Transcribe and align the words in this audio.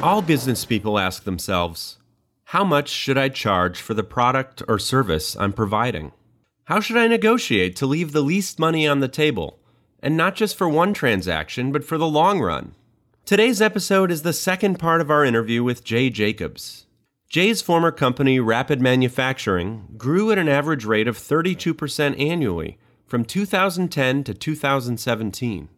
All 0.00 0.22
business 0.22 0.64
people 0.64 0.96
ask 0.96 1.24
themselves 1.24 1.98
how 2.44 2.62
much 2.62 2.88
should 2.88 3.18
I 3.18 3.28
charge 3.28 3.80
for 3.80 3.94
the 3.94 4.04
product 4.04 4.62
or 4.68 4.78
service 4.78 5.36
I'm 5.36 5.52
providing? 5.52 6.12
How 6.66 6.78
should 6.78 6.96
I 6.96 7.08
negotiate 7.08 7.74
to 7.76 7.86
leave 7.86 8.12
the 8.12 8.22
least 8.22 8.60
money 8.60 8.86
on 8.86 9.00
the 9.00 9.08
table? 9.08 9.58
And 10.00 10.16
not 10.16 10.36
just 10.36 10.56
for 10.56 10.68
one 10.68 10.94
transaction, 10.94 11.72
but 11.72 11.84
for 11.84 11.98
the 11.98 12.06
long 12.06 12.40
run. 12.40 12.76
Today's 13.24 13.60
episode 13.60 14.12
is 14.12 14.22
the 14.22 14.32
second 14.32 14.78
part 14.78 15.00
of 15.00 15.10
our 15.10 15.24
interview 15.24 15.64
with 15.64 15.82
Jay 15.82 16.10
Jacobs. 16.10 16.86
Jay's 17.28 17.60
former 17.60 17.90
company, 17.90 18.38
Rapid 18.38 18.80
Manufacturing, 18.80 19.88
grew 19.96 20.30
at 20.30 20.38
an 20.38 20.48
average 20.48 20.84
rate 20.84 21.08
of 21.08 21.18
32% 21.18 22.20
annually 22.20 22.78
from 23.04 23.24
2010 23.24 24.22
to 24.22 24.32
2017. 24.32 25.68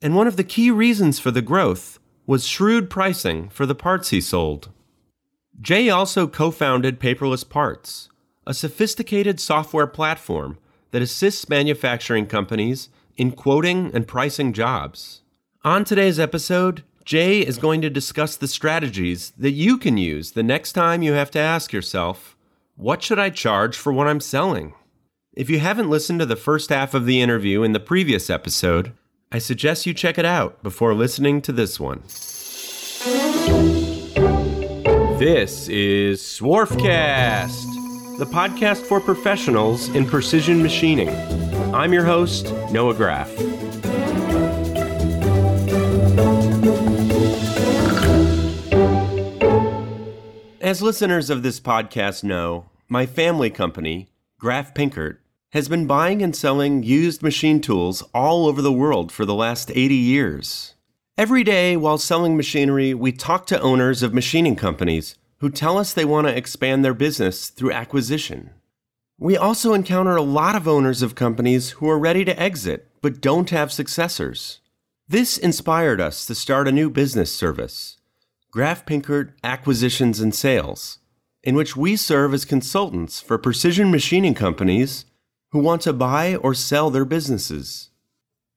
And 0.00 0.14
one 0.14 0.28
of 0.28 0.36
the 0.36 0.44
key 0.44 0.70
reasons 0.70 1.18
for 1.18 1.32
the 1.32 1.42
growth 1.42 1.97
was 2.28 2.46
shrewd 2.46 2.90
pricing 2.90 3.48
for 3.48 3.64
the 3.64 3.74
parts 3.74 4.10
he 4.10 4.20
sold. 4.20 4.68
Jay 5.62 5.88
also 5.88 6.28
co 6.28 6.50
founded 6.50 7.00
Paperless 7.00 7.48
Parts, 7.48 8.10
a 8.46 8.52
sophisticated 8.52 9.40
software 9.40 9.86
platform 9.86 10.58
that 10.90 11.00
assists 11.00 11.48
manufacturing 11.48 12.26
companies 12.26 12.90
in 13.16 13.32
quoting 13.32 13.90
and 13.94 14.06
pricing 14.06 14.52
jobs. 14.52 15.22
On 15.64 15.86
today's 15.86 16.20
episode, 16.20 16.84
Jay 17.02 17.40
is 17.40 17.56
going 17.56 17.80
to 17.80 17.88
discuss 17.88 18.36
the 18.36 18.46
strategies 18.46 19.30
that 19.38 19.52
you 19.52 19.78
can 19.78 19.96
use 19.96 20.32
the 20.32 20.42
next 20.42 20.72
time 20.72 21.02
you 21.02 21.14
have 21.14 21.30
to 21.30 21.38
ask 21.38 21.72
yourself, 21.72 22.36
what 22.76 23.02
should 23.02 23.18
I 23.18 23.30
charge 23.30 23.74
for 23.74 23.90
what 23.90 24.06
I'm 24.06 24.20
selling? 24.20 24.74
If 25.32 25.48
you 25.48 25.60
haven't 25.60 25.88
listened 25.88 26.20
to 26.20 26.26
the 26.26 26.36
first 26.36 26.68
half 26.68 26.92
of 26.92 27.06
the 27.06 27.22
interview 27.22 27.62
in 27.62 27.72
the 27.72 27.80
previous 27.80 28.28
episode, 28.28 28.92
I 29.30 29.38
suggest 29.38 29.84
you 29.84 29.92
check 29.92 30.16
it 30.16 30.24
out 30.24 30.62
before 30.62 30.94
listening 30.94 31.42
to 31.42 31.52
this 31.52 31.78
one. 31.78 32.00
This 35.18 35.68
is 35.68 36.22
Swarfcast, 36.22 38.16
the 38.18 38.24
podcast 38.24 38.86
for 38.86 39.00
professionals 39.00 39.90
in 39.90 40.06
precision 40.06 40.62
machining. 40.62 41.10
I'm 41.74 41.92
your 41.92 42.06
host, 42.06 42.54
Noah 42.72 42.94
Graff. 42.94 43.30
As 50.62 50.80
listeners 50.80 51.28
of 51.28 51.42
this 51.42 51.60
podcast 51.60 52.24
know, 52.24 52.70
my 52.88 53.04
family 53.04 53.50
company, 53.50 54.08
Graff 54.38 54.72
Pinkert, 54.72 55.18
has 55.52 55.68
been 55.68 55.86
buying 55.86 56.22
and 56.22 56.36
selling 56.36 56.82
used 56.82 57.22
machine 57.22 57.60
tools 57.60 58.02
all 58.12 58.46
over 58.46 58.60
the 58.60 58.72
world 58.72 59.10
for 59.10 59.24
the 59.24 59.34
last 59.34 59.70
80 59.70 59.94
years. 59.94 60.74
Every 61.16 61.42
day 61.42 61.76
while 61.76 61.98
selling 61.98 62.36
machinery, 62.36 62.92
we 62.92 63.12
talk 63.12 63.46
to 63.46 63.60
owners 63.60 64.02
of 64.02 64.12
machining 64.12 64.56
companies 64.56 65.16
who 65.38 65.50
tell 65.50 65.78
us 65.78 65.92
they 65.92 66.04
want 66.04 66.26
to 66.26 66.36
expand 66.36 66.84
their 66.84 66.94
business 66.94 67.48
through 67.48 67.72
acquisition. 67.72 68.50
We 69.18 69.36
also 69.36 69.72
encounter 69.72 70.16
a 70.16 70.22
lot 70.22 70.54
of 70.54 70.68
owners 70.68 71.02
of 71.02 71.14
companies 71.14 71.70
who 71.70 71.88
are 71.88 71.98
ready 71.98 72.24
to 72.24 72.40
exit 72.40 72.88
but 73.00 73.20
don't 73.20 73.50
have 73.50 73.72
successors. 73.72 74.60
This 75.08 75.38
inspired 75.38 76.00
us 76.00 76.26
to 76.26 76.34
start 76.34 76.68
a 76.68 76.72
new 76.72 76.90
business 76.90 77.34
service, 77.34 77.96
Graff 78.50 78.84
Pinkert 78.84 79.32
Acquisitions 79.42 80.20
and 80.20 80.34
Sales, 80.34 80.98
in 81.42 81.54
which 81.54 81.76
we 81.76 81.96
serve 81.96 82.34
as 82.34 82.44
consultants 82.44 83.20
for 83.20 83.38
precision 83.38 83.90
machining 83.90 84.34
companies 84.34 85.06
who 85.52 85.58
want 85.58 85.82
to 85.82 85.92
buy 85.92 86.36
or 86.36 86.54
sell 86.54 86.90
their 86.90 87.04
businesses. 87.04 87.90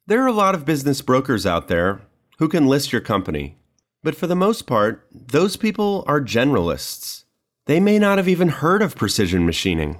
There 0.08 0.22
are 0.24 0.28
a 0.28 0.34
lot 0.34 0.56
of 0.56 0.66
business 0.66 1.02
brokers 1.02 1.46
out 1.46 1.68
there 1.68 2.02
who 2.40 2.50
can 2.50 2.68
list 2.68 2.92
your 2.92 3.02
company, 3.02 3.58
but 4.04 4.16
for 4.16 4.28
the 4.28 4.36
most 4.36 4.68
part, 4.68 5.08
those 5.12 5.56
people 5.58 6.04
are 6.08 6.20
generalists. 6.20 7.24
They 7.66 7.80
may 7.80 8.00
not 8.00 8.18
have 8.18 8.28
even 8.28 8.50
heard 8.50 8.82
of 8.82 8.96
precision 8.96 9.46
machining. 9.46 9.98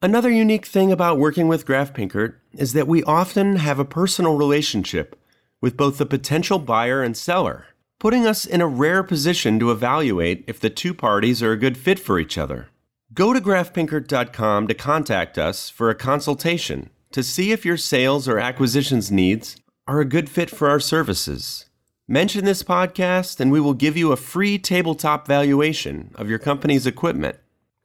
Another 0.00 0.30
unique 0.30 0.66
thing 0.66 0.90
about 0.90 1.18
working 1.18 1.48
with 1.48 1.66
Graff 1.66 1.92
Pinkert 1.92 2.34
is 2.52 2.72
that 2.72 2.88
we 2.88 3.02
often 3.04 3.56
have 3.56 3.78
a 3.78 3.84
personal 3.84 4.36
relationship 4.36 5.18
with 5.60 5.76
both 5.76 5.98
the 5.98 6.06
potential 6.06 6.58
buyer 6.58 7.02
and 7.02 7.16
seller, 7.16 7.66
putting 7.98 8.26
us 8.26 8.44
in 8.44 8.60
a 8.60 8.66
rare 8.66 9.02
position 9.02 9.58
to 9.58 9.70
evaluate 9.70 10.44
if 10.46 10.60
the 10.60 10.68
two 10.68 10.92
parties 10.92 11.42
are 11.42 11.52
a 11.52 11.58
good 11.58 11.78
fit 11.78 11.98
for 11.98 12.18
each 12.18 12.36
other. 12.36 12.68
Go 13.14 13.32
to 13.32 13.40
graffpinkert.com 13.40 14.66
to 14.66 14.74
contact 14.74 15.38
us 15.38 15.70
for 15.70 15.88
a 15.88 15.94
consultation 15.94 16.90
to 17.12 17.22
see 17.22 17.52
if 17.52 17.64
your 17.64 17.76
sales 17.76 18.26
or 18.26 18.40
acquisitions 18.40 19.12
needs 19.12 19.54
are 19.86 20.00
a 20.00 20.04
good 20.04 20.28
fit 20.28 20.50
for 20.50 20.68
our 20.68 20.80
services. 20.80 21.66
Mention 22.08 22.44
this 22.44 22.64
podcast 22.64 23.38
and 23.38 23.52
we 23.52 23.60
will 23.60 23.72
give 23.72 23.96
you 23.96 24.10
a 24.10 24.16
free 24.16 24.58
tabletop 24.58 25.28
valuation 25.28 26.10
of 26.16 26.28
your 26.28 26.40
company's 26.40 26.88
equipment. 26.88 27.36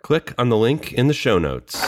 Click 0.01 0.33
on 0.39 0.49
the 0.49 0.57
link 0.57 0.93
in 0.93 1.05
the 1.05 1.13
show 1.13 1.37
notes. 1.37 1.79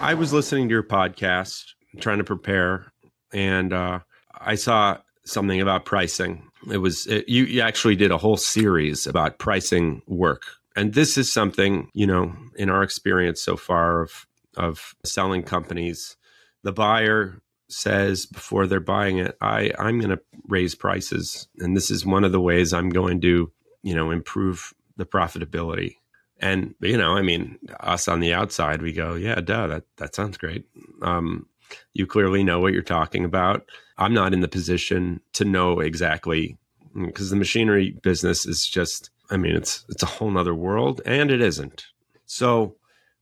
I 0.00 0.14
was 0.16 0.32
listening 0.32 0.68
to 0.68 0.72
your 0.72 0.84
podcast, 0.84 1.64
trying 1.98 2.18
to 2.18 2.24
prepare, 2.24 2.92
and 3.32 3.72
uh, 3.72 3.98
I 4.40 4.54
saw 4.54 4.98
something 5.24 5.60
about 5.60 5.84
pricing 5.84 6.48
it 6.70 6.78
was 6.78 7.06
it, 7.06 7.28
you, 7.28 7.44
you 7.44 7.60
actually 7.60 7.96
did 7.96 8.10
a 8.10 8.18
whole 8.18 8.36
series 8.36 9.06
about 9.06 9.38
pricing 9.38 10.02
work, 10.06 10.42
and 10.76 10.94
this 10.94 11.18
is 11.18 11.32
something 11.32 11.90
you 11.94 12.06
know 12.06 12.34
in 12.56 12.70
our 12.70 12.82
experience 12.82 13.40
so 13.40 13.56
far 13.56 14.02
of 14.02 14.26
of 14.56 14.94
selling 15.04 15.42
companies, 15.42 16.16
the 16.62 16.72
buyer 16.72 17.40
says 17.68 18.26
before 18.26 18.66
they're 18.66 18.80
buying 18.80 19.18
it, 19.18 19.36
I 19.40 19.72
I'm 19.78 19.98
going 19.98 20.16
to 20.16 20.20
raise 20.46 20.74
prices, 20.74 21.48
and 21.58 21.76
this 21.76 21.90
is 21.90 22.04
one 22.04 22.24
of 22.24 22.32
the 22.32 22.40
ways 22.40 22.72
I'm 22.72 22.90
going 22.90 23.20
to 23.22 23.50
you 23.82 23.94
know 23.94 24.10
improve 24.10 24.74
the 24.96 25.06
profitability. 25.06 25.96
And 26.38 26.74
you 26.80 26.96
know, 26.96 27.16
I 27.16 27.22
mean, 27.22 27.58
us 27.80 28.08
on 28.08 28.20
the 28.20 28.34
outside, 28.34 28.82
we 28.82 28.92
go, 28.92 29.14
yeah, 29.14 29.36
duh, 29.36 29.68
that 29.68 29.84
that 29.96 30.14
sounds 30.14 30.36
great. 30.36 30.66
Um, 31.00 31.46
you 31.92 32.06
clearly 32.06 32.42
know 32.42 32.60
what 32.60 32.72
you're 32.72 32.82
talking 32.82 33.24
about. 33.24 33.64
I'm 33.98 34.14
not 34.14 34.32
in 34.32 34.40
the 34.40 34.48
position 34.48 35.20
to 35.34 35.44
know 35.44 35.80
exactly 35.80 36.56
because 36.94 37.30
the 37.30 37.36
machinery 37.36 37.96
business 38.02 38.46
is 38.46 38.66
just, 38.66 39.10
I 39.30 39.36
mean, 39.36 39.56
it's 39.56 39.84
it's 39.88 40.02
a 40.02 40.06
whole 40.06 40.30
nother 40.30 40.54
world, 40.54 41.00
and 41.06 41.30
it 41.30 41.40
isn't. 41.40 41.86
So 42.26 42.76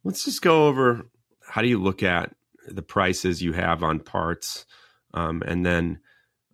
let's 0.04 0.24
just 0.24 0.42
go 0.42 0.66
over 0.66 1.06
how 1.46 1.62
do 1.62 1.68
you 1.68 1.82
look 1.82 2.02
at 2.02 2.34
the 2.66 2.82
prices 2.82 3.42
you 3.42 3.52
have 3.52 3.82
on 3.82 4.00
parts, 4.00 4.66
um, 5.14 5.42
and 5.46 5.66
then 5.66 6.00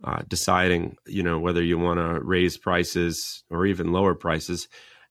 uh, 0.04 0.22
deciding, 0.28 0.96
you 1.06 1.22
know, 1.22 1.38
whether 1.38 1.62
you 1.62 1.78
want 1.78 1.98
to 1.98 2.20
raise 2.20 2.56
prices 2.56 3.44
or 3.50 3.66
even 3.66 3.92
lower 3.92 4.14
prices. 4.14 4.68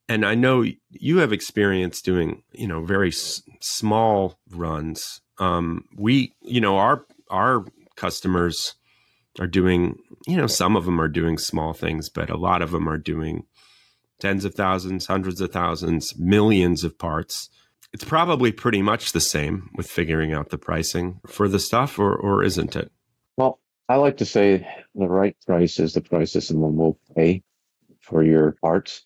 And 0.08 0.26
I 0.26 0.36
know 0.36 0.64
you 0.90 1.18
have 1.18 1.34
experience 1.34 2.02
doing, 2.02 2.44
you 2.52 2.68
know, 2.68 2.84
very 2.84 3.10
s- 3.10 3.42
small 3.62 4.40
runs. 4.52 5.22
Um, 5.40 5.86
we, 5.96 6.34
you 6.42 6.62
know, 6.62 6.78
our 6.78 7.06
our 7.30 7.66
customers 7.96 8.76
are 9.40 9.48
doing, 9.48 9.98
you 10.28 10.38
know, 10.38 10.48
some 10.48 10.76
of 10.76 10.86
them 10.86 11.00
are 11.00 11.08
doing 11.08 11.38
small 11.38 11.74
things, 11.74 12.10
but 12.10 12.30
a 12.30 12.38
lot 12.38 12.62
of 12.62 12.72
them 12.72 12.88
are 12.88 12.98
doing 12.98 13.46
tens 14.20 14.46
of 14.46 14.56
thousands, 14.56 15.08
hundreds 15.08 15.42
of 15.42 15.52
thousands, 15.52 16.18
millions 16.18 16.84
of 16.84 16.98
parts. 16.98 17.50
It's 17.94 18.04
probably 18.04 18.52
pretty 18.52 18.82
much 18.82 19.12
the 19.12 19.22
same 19.22 19.70
with 19.76 19.88
figuring 19.90 20.34
out 20.34 20.50
the 20.50 20.58
pricing 20.58 21.20
for 21.28 21.48
the 21.48 21.60
stuff, 21.60 22.00
or, 22.00 22.16
or 22.16 22.44
isn't 22.44 22.76
it? 22.76 22.92
Well, 23.38 23.60
I 23.88 23.96
like 23.98 24.18
to 24.18 24.26
say 24.26 24.68
the 24.96 25.08
right 25.08 25.36
price 25.46 25.80
is 25.80 25.94
the 25.94 26.02
price 26.02 26.34
that 26.34 26.42
someone 26.42 26.76
will 26.76 26.98
pay 27.16 27.44
for 28.02 28.24
your 28.24 28.54
parts. 28.62 29.06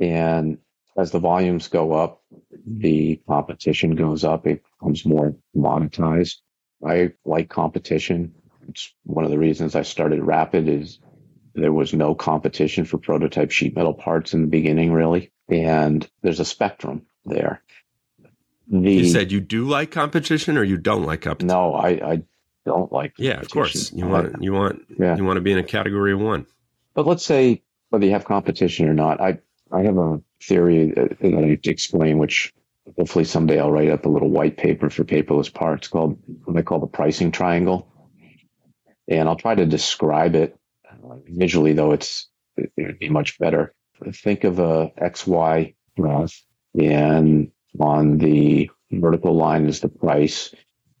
And 0.00 0.58
as 0.98 1.12
the 1.12 1.20
volumes 1.20 1.68
go 1.68 1.92
up, 1.92 2.22
the 2.66 3.20
competition 3.28 3.94
goes 3.94 4.24
up, 4.24 4.46
it 4.46 4.64
becomes 4.80 5.06
more 5.06 5.36
monetized. 5.56 6.38
I 6.84 7.12
like 7.24 7.48
competition. 7.48 8.34
It's 8.68 8.92
one 9.04 9.24
of 9.24 9.30
the 9.30 9.38
reasons 9.38 9.76
I 9.76 9.82
started 9.82 10.20
Rapid 10.20 10.68
is 10.68 10.98
there 11.54 11.72
was 11.72 11.94
no 11.94 12.16
competition 12.16 12.84
for 12.84 12.98
prototype 12.98 13.52
sheet 13.52 13.76
metal 13.76 13.94
parts 13.94 14.34
in 14.34 14.42
the 14.42 14.48
beginning, 14.48 14.92
really. 14.92 15.30
And 15.48 16.06
there's 16.22 16.40
a 16.40 16.44
spectrum 16.44 17.06
there. 17.24 17.62
The, 18.66 18.92
you 18.92 19.08
said 19.08 19.30
you 19.30 19.40
do 19.40 19.66
like 19.66 19.92
competition 19.92 20.58
or 20.58 20.64
you 20.64 20.76
don't 20.76 21.04
like 21.04 21.22
competition? 21.22 21.46
No, 21.46 21.74
I, 21.74 21.88
I 21.88 22.22
don't 22.66 22.92
like 22.92 23.14
Yeah, 23.18 23.40
of 23.40 23.48
course. 23.50 23.92
You 23.92 24.06
want 24.06 24.42
you 24.42 24.52
want 24.52 24.84
yeah. 24.98 25.16
you 25.16 25.24
want 25.24 25.36
to 25.36 25.40
be 25.40 25.52
in 25.52 25.58
a 25.58 25.62
category 25.62 26.14
one. 26.14 26.46
But 26.92 27.06
let's 27.06 27.24
say 27.24 27.62
whether 27.88 28.04
you 28.04 28.12
have 28.12 28.26
competition 28.26 28.88
or 28.88 28.94
not, 28.94 29.20
I 29.20 29.38
I 29.72 29.82
have 29.82 29.98
a 29.98 30.20
theory 30.42 30.92
that 30.92 31.18
I 31.22 31.26
need 31.28 31.62
to 31.64 31.70
explain, 31.70 32.18
which 32.18 32.52
hopefully 32.96 33.24
someday 33.24 33.60
I'll 33.60 33.70
write 33.70 33.90
up 33.90 34.06
a 34.06 34.08
little 34.08 34.30
white 34.30 34.56
paper 34.56 34.88
for 34.90 35.04
paperless 35.04 35.52
parts 35.52 35.88
called 35.88 36.18
what 36.44 36.56
I 36.56 36.62
call 36.62 36.80
the 36.80 36.86
pricing 36.86 37.30
triangle 37.30 37.92
and 39.08 39.28
I'll 39.28 39.36
try 39.36 39.54
to 39.54 39.66
describe 39.66 40.34
it 40.34 40.56
visually, 41.26 41.72
though 41.72 41.92
it's 41.92 42.28
it 42.56 42.70
would 42.76 42.98
be 42.98 43.08
much 43.08 43.38
better. 43.38 43.74
Think 44.12 44.44
of 44.44 44.58
a 44.58 44.92
XY 45.00 45.74
graph, 45.96 46.42
and 46.78 47.50
on 47.80 48.18
the 48.18 48.70
vertical 48.90 49.34
line 49.34 49.66
is 49.66 49.80
the 49.80 49.88
price. 49.88 50.54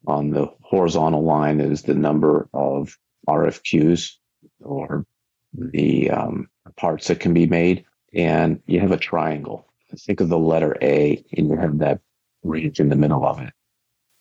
On 0.06 0.30
the 0.30 0.46
horizontal 0.62 1.22
line 1.22 1.60
is 1.60 1.82
the 1.82 1.94
number 1.94 2.48
of 2.54 2.96
RFQs 3.28 4.12
or 4.60 5.04
the 5.52 6.10
um, 6.10 6.48
parts 6.76 7.08
that 7.08 7.20
can 7.20 7.34
be 7.34 7.46
made, 7.46 7.84
and 8.14 8.60
you 8.66 8.80
have 8.80 8.92
a 8.92 8.96
triangle. 8.96 9.66
Think 9.96 10.20
of 10.20 10.28
the 10.28 10.38
letter 10.38 10.76
A, 10.82 11.24
and 11.36 11.48
you 11.48 11.56
have 11.56 11.78
that 11.78 12.00
bridge 12.44 12.80
in 12.80 12.88
the 12.88 12.96
middle 12.96 13.24
of 13.26 13.40
it. 13.40 13.52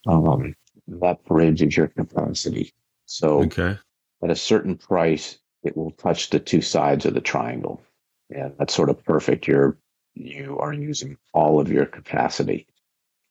Um, 0.05 0.55
that 0.87 1.23
bridge 1.25 1.61
is 1.61 1.75
your 1.75 1.87
capacity. 1.87 2.73
So 3.05 3.43
Okay. 3.43 3.77
at 4.23 4.29
a 4.31 4.35
certain 4.35 4.77
price, 4.77 5.39
it 5.63 5.75
will 5.75 5.91
touch 5.91 6.29
the 6.29 6.39
two 6.39 6.61
sides 6.61 7.05
of 7.05 7.13
the 7.13 7.21
triangle. 7.21 7.81
And 8.29 8.53
that's 8.57 8.73
sort 8.73 8.89
of 8.89 9.03
perfect. 9.03 9.47
You're 9.47 9.77
you 10.13 10.57
are 10.59 10.73
using 10.73 11.17
all 11.33 11.59
of 11.59 11.71
your 11.71 11.85
capacity. 11.85 12.65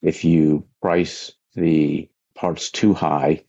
If 0.03 0.25
you 0.25 0.65
price 0.81 1.33
the 1.55 2.09
parts 2.35 2.71
too 2.71 2.95
high, 2.95 3.45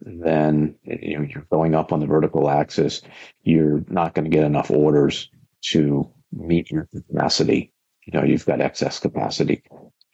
then 0.00 0.76
you 0.84 1.18
know, 1.18 1.24
you're 1.24 1.46
going 1.50 1.74
up 1.74 1.92
on 1.92 2.00
the 2.00 2.06
vertical 2.06 2.48
axis. 2.48 3.02
You're 3.42 3.84
not 3.88 4.14
going 4.14 4.24
to 4.24 4.30
get 4.34 4.44
enough 4.44 4.70
orders 4.70 5.28
to 5.72 6.08
meet 6.32 6.70
your 6.70 6.88
capacity. 6.92 7.72
You 8.06 8.18
know, 8.18 8.24
you've 8.24 8.46
got 8.46 8.60
excess 8.60 8.98
capacity. 8.98 9.62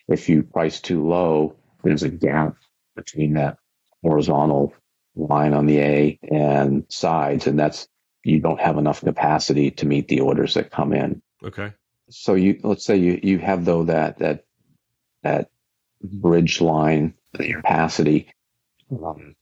If 0.08 0.28
you 0.28 0.42
price 0.42 0.80
too 0.80 1.06
low, 1.06 1.56
there's 1.82 2.02
a 2.02 2.08
gap 2.08 2.56
between 2.96 3.34
that 3.34 3.58
horizontal 4.02 4.74
line 5.14 5.54
on 5.54 5.66
the 5.66 5.78
A 5.80 6.18
and 6.30 6.84
sides, 6.88 7.46
and 7.46 7.58
that's 7.58 7.88
you 8.24 8.40
don't 8.40 8.60
have 8.60 8.78
enough 8.78 9.00
capacity 9.00 9.70
to 9.72 9.86
meet 9.86 10.08
the 10.08 10.20
orders 10.20 10.54
that 10.54 10.70
come 10.70 10.92
in. 10.92 11.22
Okay. 11.42 11.72
So 12.10 12.34
you 12.34 12.60
let's 12.62 12.84
say 12.84 12.96
you 12.96 13.20
you 13.22 13.38
have 13.38 13.64
though 13.64 13.84
that 13.84 14.18
that 14.18 14.44
that 15.22 15.50
bridge 16.02 16.60
line 16.60 17.14
capacity, 17.34 18.28
um, 18.90 19.34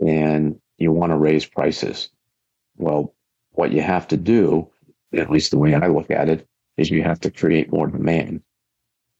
and 0.00 0.60
you 0.78 0.92
want 0.92 1.10
to 1.10 1.16
raise 1.16 1.46
prices. 1.46 2.08
Well, 2.76 3.14
what 3.50 3.72
you 3.72 3.82
have 3.82 4.08
to 4.08 4.16
do, 4.16 4.71
at 5.12 5.30
least 5.30 5.50
the 5.50 5.58
way 5.58 5.74
I 5.74 5.88
look 5.88 6.10
at 6.10 6.28
it, 6.28 6.46
is 6.76 6.90
you 6.90 7.02
have 7.02 7.20
to 7.20 7.30
create 7.30 7.72
more 7.72 7.86
demand. 7.86 8.42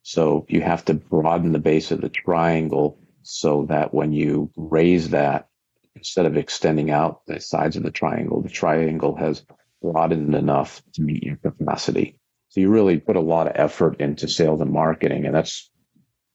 So 0.03 0.47
you 0.49 0.61
have 0.63 0.85
to 0.87 0.95
broaden 0.95 1.53
the 1.53 1.59
base 1.59 1.91
of 1.91 2.01
the 2.01 2.09
triangle 2.09 2.99
so 3.23 3.67
that 3.67 3.95
when 3.95 4.13
you 4.13 4.51
raise 4.57 5.11
that, 5.11 5.49
instead 5.95 6.27
of 6.27 6.37
extending 6.37 6.91
out 6.91 7.25
the 7.27 7.41
sides 7.41 7.77
of 7.77 7.83
the 7.83 7.91
triangle, 7.91 8.43
the 8.43 8.49
triangle 8.49 9.15
has 9.17 9.45
broadened 9.81 10.35
enough 10.35 10.83
to 10.95 11.03
meet 11.03 11.23
your 11.23 11.37
capacity. 11.37 12.19
So 12.49 12.61
you 12.61 12.71
really 12.71 12.99
put 12.99 13.17
a 13.17 13.21
lot 13.21 13.47
of 13.47 13.53
effort 13.57 14.01
into 14.01 14.29
sales 14.29 14.61
and 14.61 14.73
marketing, 14.73 15.27
and 15.27 15.35
that's 15.35 15.71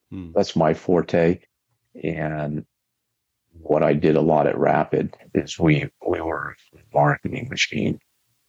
Hmm. 0.09 0.31
that's 0.33 0.55
my 0.55 0.73
forte. 0.73 1.39
And 2.01 2.65
what 3.51 3.83
I 3.83 3.93
did 3.93 4.15
a 4.15 4.21
lot 4.21 4.47
at 4.47 4.57
Rapid 4.57 5.15
is 5.33 5.59
we 5.59 5.89
we 6.07 6.21
were 6.21 6.55
a 6.73 6.79
marketing 6.93 7.49
machine. 7.49 7.99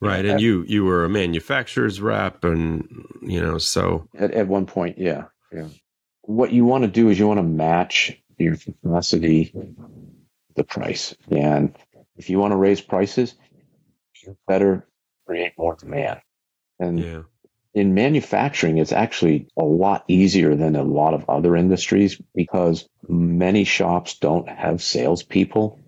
Right. 0.01 0.25
And 0.25 0.41
you 0.41 0.65
you 0.69 0.85
were 0.85 1.05
a 1.05 1.09
manufacturer's 1.09 2.01
rep 2.01 2.45
and 2.45 3.05
you 3.23 3.41
know, 3.41 3.59
so 3.59 4.09
At, 4.17 4.33
at 4.33 4.49
one 4.49 4.67
point, 4.67 4.99
yeah, 4.99 5.25
yeah. 5.53 5.69
What 6.23 6.53
you 6.53 6.65
want 6.65 6.85
to 6.85 6.91
do 6.91 7.09
is 7.09 7.19
you 7.19 7.27
want 7.27 7.39
to 7.39 7.43
match 7.43 8.13
your 8.37 8.57
capacity, 8.57 9.53
the 10.55 10.65
price, 10.65 11.17
and 11.31 11.75
if 12.17 12.31
you 12.31 12.39
want 12.39 12.53
to 12.53 12.57
raise 12.57 12.81
prices, 12.81 13.35
you 14.23 14.37
better 14.47 14.87
create 15.27 15.53
more 15.57 15.75
demand. 15.75 16.21
And 16.79 17.01
yeah. 17.01 17.23
in 17.75 17.95
manufacturing, 17.95 18.79
it's 18.79 18.93
actually 18.93 19.49
a 19.57 19.65
lot 19.65 20.05
easier 20.09 20.55
than 20.55 20.77
a 20.77 20.83
lot 20.83 21.15
of 21.15 21.29
other 21.29 21.57
industries 21.57 22.21
because 22.35 22.89
many 23.09 23.65
shops 23.65 24.19
don't 24.19 24.49
have 24.49 24.83
salespeople, 24.83 25.81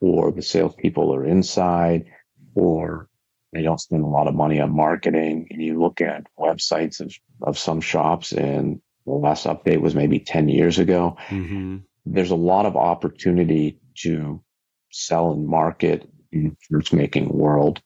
or 0.00 0.32
the 0.32 0.42
salespeople 0.42 1.14
are 1.14 1.24
inside, 1.24 2.06
or 2.54 3.08
they 3.52 3.62
don't 3.62 3.80
spend 3.80 4.04
a 4.04 4.08
lot 4.08 4.28
of 4.28 4.34
money 4.34 4.60
on 4.60 4.74
marketing. 4.74 5.48
And 5.50 5.62
you 5.62 5.80
look 5.80 6.00
at 6.00 6.26
websites 6.38 7.00
of, 7.00 7.12
of 7.42 7.58
some 7.58 7.80
shops, 7.80 8.32
and 8.32 8.80
the 9.06 9.12
last 9.12 9.46
update 9.46 9.80
was 9.80 9.94
maybe 9.94 10.20
10 10.20 10.48
years 10.48 10.78
ago. 10.78 11.16
hmm 11.28 11.78
There's 12.06 12.30
a 12.30 12.36
lot 12.36 12.66
of 12.66 12.76
opportunity 12.76 13.78
to 14.02 14.42
sell 14.90 15.32
and 15.32 15.46
market 15.46 16.08
in 16.32 16.56
the 16.70 16.96
making 16.96 17.28
world. 17.28 17.82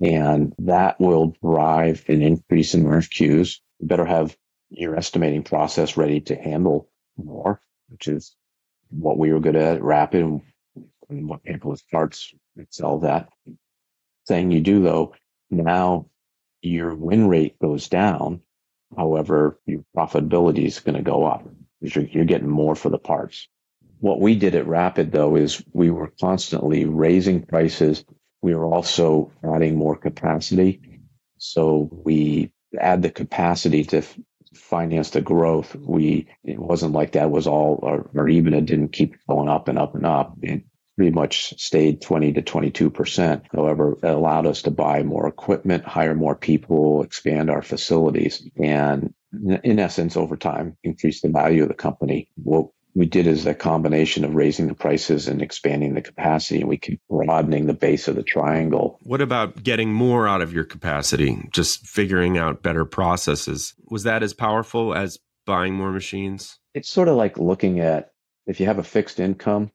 And 0.00 0.54
that 0.58 1.00
will 1.00 1.34
drive 1.42 2.04
an 2.08 2.22
increase 2.22 2.74
in 2.74 2.84
RFQs. 2.84 3.56
You 3.80 3.88
better 3.88 4.04
have 4.04 4.36
your 4.70 4.96
estimating 4.96 5.42
process 5.42 5.96
ready 5.96 6.20
to 6.20 6.36
handle 6.36 6.88
more, 7.16 7.60
which 7.88 8.06
is 8.06 8.34
what 8.90 9.18
we 9.18 9.32
were 9.32 9.40
good 9.40 9.56
at, 9.56 9.82
rapid 9.82 10.22
and, 10.22 10.42
what 11.08 11.42
paperless 11.42 11.82
parts 11.90 12.34
excel 12.58 12.98
that. 12.98 13.30
Thing 14.28 14.52
you 14.52 14.60
do 14.60 14.82
though, 14.82 15.14
now 15.50 16.08
your 16.62 16.94
win 16.94 17.28
rate 17.28 17.58
goes 17.60 17.88
down. 17.88 18.42
However, 18.96 19.60
your 19.66 19.84
profitability 19.96 20.66
is 20.66 20.80
going 20.80 20.96
to 20.96 21.02
go 21.02 21.26
up 21.26 21.48
because 21.80 21.96
you're, 21.96 22.06
you're 22.06 22.26
getting 22.26 22.50
more 22.50 22.76
for 22.76 22.90
the 22.90 22.98
parts. 22.98 23.48
What 24.00 24.20
we 24.20 24.36
did 24.36 24.54
at 24.54 24.68
Rapid 24.68 25.12
though 25.12 25.36
is 25.36 25.64
we 25.72 25.90
were 25.90 26.12
constantly 26.20 26.84
raising 26.84 27.44
prices. 27.46 28.04
We 28.42 28.54
were 28.54 28.66
also 28.66 29.32
adding 29.44 29.76
more 29.76 29.96
capacity. 29.96 31.00
So 31.38 31.88
we 31.90 32.52
add 32.78 33.02
the 33.02 33.10
capacity 33.10 33.84
to 33.86 34.02
finance 34.54 35.10
the 35.10 35.22
growth. 35.22 35.74
We, 35.74 36.28
it 36.44 36.58
wasn't 36.58 36.92
like 36.92 37.12
that 37.12 37.30
was 37.30 37.46
all, 37.46 37.80
our, 37.82 37.98
our 38.18 38.26
EBITDA 38.28 38.66
didn't 38.66 38.92
keep 38.92 39.16
going 39.28 39.48
up 39.48 39.68
and 39.68 39.78
up 39.78 39.94
and 39.94 40.06
up. 40.06 40.36
It 40.42 40.64
pretty 40.98 41.12
much 41.12 41.54
stayed 41.60 42.02
20 42.02 42.32
to 42.32 42.42
22%. 42.42 43.42
However, 43.52 43.96
it 44.02 44.04
allowed 44.04 44.46
us 44.46 44.62
to 44.62 44.72
buy 44.72 45.04
more 45.04 45.28
equipment, 45.28 45.84
hire 45.84 46.16
more 46.16 46.34
people, 46.34 47.04
expand 47.04 47.50
our 47.50 47.62
facilities, 47.62 48.42
and 48.60 49.14
in 49.62 49.78
essence, 49.78 50.16
over 50.16 50.36
time, 50.36 50.76
increase 50.82 51.20
the 51.20 51.28
value 51.28 51.62
of 51.62 51.68
the 51.68 51.74
company. 51.74 52.28
What 52.34 52.70
we 52.96 53.06
did 53.06 53.28
is 53.28 53.46
a 53.46 53.54
combination 53.54 54.24
of 54.24 54.34
raising 54.34 54.66
the 54.66 54.74
prices 54.74 55.28
and 55.28 55.40
expanding 55.40 55.94
the 55.94 56.02
capacity, 56.02 56.62
and 56.62 56.68
we 56.68 56.78
keep 56.78 57.00
broadening 57.08 57.66
the 57.66 57.74
base 57.74 58.08
of 58.08 58.16
the 58.16 58.24
triangle. 58.24 58.98
What 59.02 59.20
about 59.20 59.62
getting 59.62 59.92
more 59.92 60.26
out 60.26 60.42
of 60.42 60.52
your 60.52 60.64
capacity? 60.64 61.38
Just 61.52 61.86
figuring 61.86 62.38
out 62.38 62.64
better 62.64 62.84
processes. 62.84 63.72
Was 63.88 64.02
that 64.02 64.24
as 64.24 64.34
powerful 64.34 64.96
as 64.96 65.20
buying 65.46 65.74
more 65.74 65.92
machines? 65.92 66.58
It's 66.74 66.90
sort 66.90 67.06
of 67.06 67.14
like 67.14 67.38
looking 67.38 67.78
at 67.78 68.10
if 68.48 68.58
you 68.58 68.66
have 68.66 68.80
a 68.80 68.82
fixed 68.82 69.20
income 69.20 69.70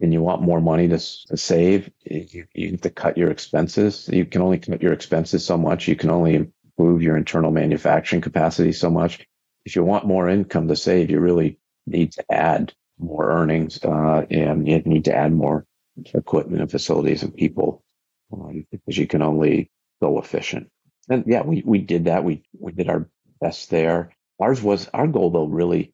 and 0.00 0.12
you 0.12 0.20
want 0.20 0.42
more 0.42 0.60
money 0.60 0.88
to, 0.88 0.98
to 0.98 1.36
save, 1.36 1.90
you, 2.04 2.46
you 2.52 2.70
have 2.72 2.80
to 2.82 2.90
cut 2.90 3.16
your 3.16 3.30
expenses. 3.30 4.08
You 4.12 4.24
can 4.24 4.42
only 4.42 4.58
cut 4.58 4.82
your 4.82 4.92
expenses 4.92 5.44
so 5.44 5.56
much. 5.56 5.86
You 5.86 5.96
can 5.96 6.10
only 6.10 6.34
improve 6.34 7.02
your 7.02 7.16
internal 7.16 7.50
manufacturing 7.50 8.22
capacity 8.22 8.72
so 8.72 8.90
much. 8.90 9.26
If 9.64 9.76
you 9.76 9.84
want 9.84 10.06
more 10.06 10.28
income 10.28 10.68
to 10.68 10.76
save, 10.76 11.10
you 11.10 11.20
really 11.20 11.58
need 11.86 12.12
to 12.12 12.24
add 12.32 12.72
more 12.98 13.30
earnings 13.30 13.82
uh, 13.84 14.26
and 14.30 14.66
you 14.66 14.80
need 14.80 15.04
to 15.04 15.14
add 15.14 15.32
more 15.32 15.66
equipment 16.12 16.60
and 16.60 16.70
facilities 16.70 17.22
and 17.22 17.34
people 17.34 17.82
um, 18.32 18.66
because 18.70 18.98
you 18.98 19.06
can 19.06 19.22
only 19.22 19.70
go 20.02 20.18
efficient. 20.18 20.70
And 21.08 21.24
yeah, 21.26 21.42
we, 21.42 21.62
we 21.64 21.78
did 21.78 22.06
that. 22.06 22.24
We, 22.24 22.42
we 22.58 22.72
did 22.72 22.88
our 22.88 23.08
best 23.40 23.70
there. 23.70 24.10
Ours 24.40 24.62
was 24.62 24.88
our 24.92 25.06
goal 25.06 25.30
though, 25.30 25.46
really, 25.46 25.92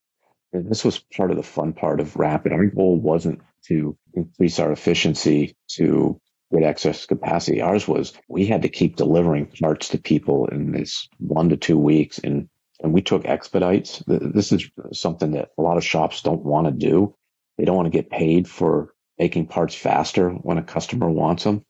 this 0.53 0.85
was 0.85 0.99
part 0.99 1.31
of 1.31 1.37
the 1.37 1.43
fun 1.43 1.73
part 1.73 2.01
of 2.01 2.17
Rapid. 2.17 2.53
Our 2.53 2.67
goal 2.67 2.99
wasn't 3.01 3.41
to 3.67 3.97
increase 4.15 4.59
our 4.59 4.73
efficiency 4.73 5.55
to 5.73 6.21
get 6.53 6.63
excess 6.63 7.07
capacity. 7.07 7.61
Ours 7.61 7.87
was 7.87 8.13
we 8.29 8.47
had 8.47 8.63
to 8.63 8.69
keep 8.69 8.97
delivering 8.97 9.47
parts 9.47 9.89
to 9.91 9.99
people 9.99 10.47
in 10.49 10.73
this 10.73 11.09
one 11.19 11.51
to 11.51 11.57
two 11.57 11.79
weeks. 11.79 12.19
And, 12.19 12.49
and 12.83 12.93
we 12.93 13.03
took 13.03 13.25
expedites. 13.25 14.03
This 14.07 14.53
is 14.53 14.69
something 14.93 15.33
that 15.33 15.51
a 15.59 15.63
lot 15.63 15.77
of 15.77 15.85
shops 15.85 16.23
don't 16.23 16.45
want 16.45 16.67
to 16.67 16.73
do. 16.73 17.15
They 17.57 17.65
don't 17.65 17.77
want 17.77 17.87
to 17.87 17.97
get 17.97 18.11
paid 18.11 18.49
for 18.49 18.95
making 19.19 19.47
parts 19.47 19.75
faster 19.75 20.31
when 20.31 20.59
a 20.59 20.63
customer 20.63 21.11
wants 21.11 21.45
them. 21.45 21.65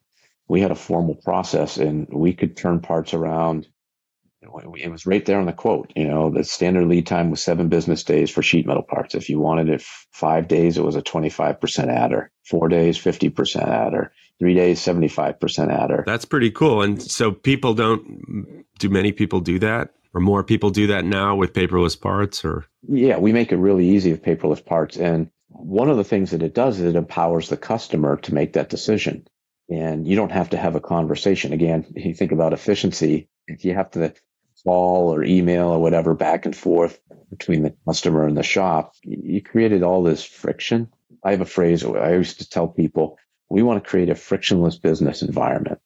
We 0.49 0.61
had 0.61 0.71
a 0.71 0.77
formal 0.77 1.17
process 1.17 1.77
and 1.77 2.09
we 2.11 2.33
could 2.33 2.57
turn 2.57 2.81
parts 2.81 3.13
around 3.13 3.69
it 4.43 4.91
was 4.91 5.07
right 5.07 5.25
there 5.25 5.39
on 5.39 5.47
the 5.47 5.53
quote. 5.53 5.93
You 5.95 6.09
know, 6.09 6.31
the 6.31 6.45
standard 6.45 6.87
lead 6.87 7.07
time 7.07 7.31
was 7.31 7.43
seven 7.43 7.69
business 7.69 8.05
days 8.05 8.31
for 8.31 8.43
sheet 8.43 8.67
metal 8.67 8.83
parts. 8.83 9.15
If 9.15 9.29
you 9.29 9.39
wanted 9.39 9.69
it 9.69 9.83
five 9.83 10.49
days, 10.49 10.79
it 10.79 10.85
was 10.85 10.97
a 10.97 11.03
25% 11.03 11.89
adder. 11.89 12.31
Four 12.45 12.69
days, 12.69 12.99
50% 12.99 13.63
adder. 13.63 14.13
Three 14.39 14.55
days, 14.55 14.81
75% 14.81 15.71
adder. 15.71 16.03
That's 16.07 16.25
pretty 16.25 16.51
cool. 16.51 16.83
And 16.83 17.03
so 17.03 17.33
people 17.33 17.75
don't, 17.75 18.65
do 18.79 18.89
many 18.89 19.13
people 19.13 19.41
do 19.41 19.59
that? 19.59 19.91
Or 20.15 20.21
more 20.21 20.43
people 20.43 20.71
do 20.71 20.89
that 20.89 21.05
now 21.05 21.37
with 21.37 21.53
paperless 21.53 22.01
parts 22.01 22.45
or? 22.45 22.65
Yeah, 22.89 23.19
we 23.19 23.33
make 23.33 23.53
it 23.53 23.59
really 23.59 23.89
easy 23.91 24.11
with 24.11 24.23
paperless 24.23 24.65
parts. 24.65 24.97
And 24.97 25.31
one 25.49 25.91
of 25.91 25.99
the 25.99 26.05
things 26.05 26.31
that 26.31 26.43
it 26.43 26.55
does 26.55 26.81
is 26.81 26.87
it 26.87 26.97
empowers 26.97 27.49
the 27.49 27.57
customer 27.57 28.17
to 28.17 28.35
make 28.35 28.55
that 28.55 28.71
decision. 28.71 29.29
And 29.69 30.09
you 30.09 30.17
don't 30.17 30.33
have 30.33 30.51
to 30.51 30.57
have 30.57 30.75
a 30.75 30.81
conversation. 30.81 31.53
Again, 31.53 31.87
you 31.95 32.15
think 32.15 32.33
about 32.33 32.53
efficiency, 32.53 33.29
if 33.47 33.65
you 33.65 33.75
have 33.75 33.91
to 33.93 34.15
call 34.65 35.15
or 35.15 35.23
email 35.23 35.69
or 35.69 35.79
whatever 35.81 36.15
back 36.15 36.47
and 36.47 36.57
forth 36.57 37.01
between 37.31 37.63
the 37.63 37.75
customer 37.87 38.27
and 38.27 38.37
the 38.37 38.43
shop, 38.43 38.95
you 39.03 39.41
created 39.43 39.83
all 39.83 40.03
this 40.03 40.25
friction. 40.25 40.89
I 41.25 41.31
have 41.33 41.41
a 41.41 41.47
phrase 41.47 41.85
I 41.85 42.15
used 42.15 42.41
to 42.41 42.49
tell 42.49 42.69
people 42.69 43.19
we 43.49 43.63
want 43.63 43.83
to 43.83 43.89
create 43.89 44.09
a 44.09 44.15
frictionless 44.15 44.77
business 44.77 45.23
environment. 45.23 45.81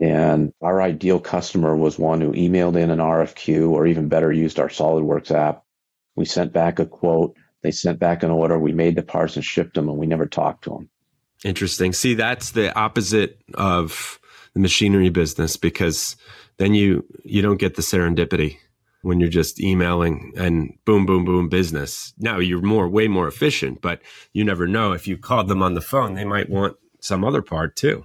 And 0.00 0.52
our 0.62 0.80
ideal 0.80 1.20
customer 1.20 1.76
was 1.76 1.98
one 1.98 2.20
who 2.20 2.32
emailed 2.32 2.80
in 2.80 2.90
an 2.90 2.98
RFQ 2.98 3.70
or 3.70 3.86
even 3.86 4.08
better 4.08 4.32
used 4.32 4.58
our 4.58 4.68
SolidWorks 4.68 5.30
app. 5.30 5.64
We 6.14 6.24
sent 6.24 6.52
back 6.52 6.78
a 6.78 6.86
quote. 6.86 7.36
They 7.62 7.70
sent 7.70 7.98
back 7.98 8.22
an 8.22 8.30
order. 8.30 8.58
We 8.58 8.72
made 8.72 8.96
the 8.96 9.02
parts 9.02 9.36
and 9.36 9.44
shipped 9.44 9.74
them 9.74 9.88
and 9.88 9.98
we 9.98 10.06
never 10.06 10.26
talked 10.26 10.64
to 10.64 10.70
them. 10.70 10.88
Interesting. 11.44 11.92
See, 11.92 12.14
that's 12.14 12.52
the 12.52 12.74
opposite 12.74 13.40
of 13.54 14.19
the 14.54 14.60
machinery 14.60 15.10
business 15.10 15.56
because 15.56 16.16
then 16.58 16.74
you 16.74 17.04
you 17.24 17.42
don't 17.42 17.58
get 17.58 17.76
the 17.76 17.82
serendipity 17.82 18.58
when 19.02 19.20
you're 19.20 19.30
just 19.30 19.60
emailing 19.60 20.32
and 20.36 20.76
boom 20.84 21.06
boom 21.06 21.24
boom 21.24 21.48
business. 21.48 22.12
Now 22.18 22.38
you're 22.38 22.60
more 22.60 22.88
way 22.88 23.08
more 23.08 23.28
efficient, 23.28 23.80
but 23.80 24.00
you 24.32 24.44
never 24.44 24.66
know 24.66 24.92
if 24.92 25.06
you 25.06 25.16
called 25.16 25.48
them 25.48 25.62
on 25.62 25.74
the 25.74 25.80
phone, 25.80 26.14
they 26.14 26.24
might 26.24 26.50
want 26.50 26.76
some 27.00 27.24
other 27.24 27.42
part 27.42 27.76
too. 27.76 28.04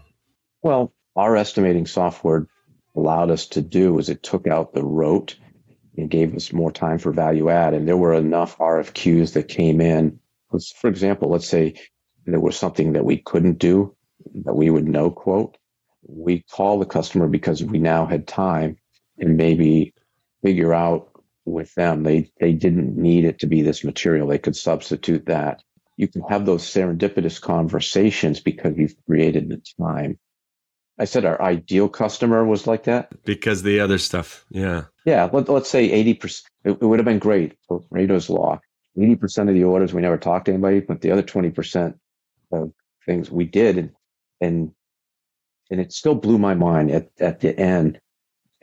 Well, 0.61 0.93
our 1.15 1.35
estimating 1.35 1.85
software 1.85 2.47
allowed 2.95 3.29
us 3.29 3.45
to 3.47 3.61
do 3.61 3.93
was 3.93 4.09
it 4.09 4.23
took 4.23 4.47
out 4.47 4.73
the 4.73 4.83
rote 4.83 5.35
and 5.97 6.09
gave 6.09 6.35
us 6.35 6.53
more 6.53 6.71
time 6.71 6.97
for 6.97 7.11
value 7.11 7.49
add. 7.49 7.73
And 7.73 7.87
there 7.87 7.97
were 7.97 8.13
enough 8.13 8.57
RFQs 8.57 9.33
that 9.33 9.47
came 9.47 9.81
in. 9.81 10.19
For 10.77 10.89
example, 10.89 11.29
let's 11.29 11.47
say 11.47 11.75
there 12.25 12.39
was 12.39 12.57
something 12.57 12.93
that 12.93 13.05
we 13.05 13.17
couldn't 13.17 13.59
do 13.59 13.95
that 14.45 14.55
we 14.55 14.69
would 14.69 14.87
no 14.87 15.11
quote. 15.11 15.57
We 16.07 16.43
call 16.51 16.79
the 16.79 16.85
customer 16.85 17.27
because 17.27 17.63
we 17.63 17.79
now 17.79 18.05
had 18.05 18.27
time 18.27 18.77
and 19.17 19.38
maybe 19.38 19.93
figure 20.43 20.74
out 20.74 21.09
with 21.45 21.74
them 21.75 22.03
they 22.03 22.31
they 22.39 22.53
didn't 22.53 22.97
need 22.97 23.25
it 23.25 23.39
to 23.39 23.47
be 23.47 23.62
this 23.62 23.83
material. 23.83 24.27
They 24.27 24.39
could 24.39 24.55
substitute 24.55 25.27
that. 25.27 25.63
You 25.97 26.07
can 26.07 26.24
have 26.24 26.45
those 26.45 26.63
serendipitous 26.63 27.39
conversations 27.39 28.39
because 28.39 28.75
you've 28.77 28.95
created 29.05 29.50
the 29.50 29.62
time 29.81 30.19
I 30.97 31.05
said 31.05 31.25
our 31.25 31.41
ideal 31.41 31.89
customer 31.89 32.45
was 32.45 32.67
like 32.67 32.83
that 32.83 33.12
because 33.24 33.63
the 33.63 33.81
other 33.81 33.97
stuff, 33.97 34.45
yeah, 34.50 34.85
yeah. 35.05 35.29
Let, 35.31 35.50
us 35.50 35.69
say 35.69 35.91
eighty 35.91 36.13
percent. 36.13 36.50
It, 36.63 36.71
it, 36.81 36.85
would 36.85 37.00
have 37.00 37.05
been 37.05 37.19
great 37.19 37.57
for 37.67 37.81
Pareto's 37.81 38.29
law. 38.29 38.62
Eighty 38.97 39.15
percent 39.15 39.50
of 39.50 39.55
the 39.55 39.65
orders 39.65 39.93
we 39.93 40.01
never 40.01 40.17
talked 40.17 40.45
to 40.45 40.53
anybody, 40.53 40.79
but 40.79 41.01
the 41.01 41.12
other 41.12 41.21
twenty 41.21 41.50
percent 41.50 41.97
of 42.51 42.71
things 43.05 43.29
we 43.29 43.43
did, 43.43 43.77
and 43.77 43.91
and 44.39 44.71
and 45.72 45.79
it 45.79 45.91
still 45.91 46.15
blew 46.15 46.38
my 46.38 46.53
mind 46.53 46.91
at 46.91 47.10
at 47.19 47.39
the 47.39 47.57
end. 47.57 48.00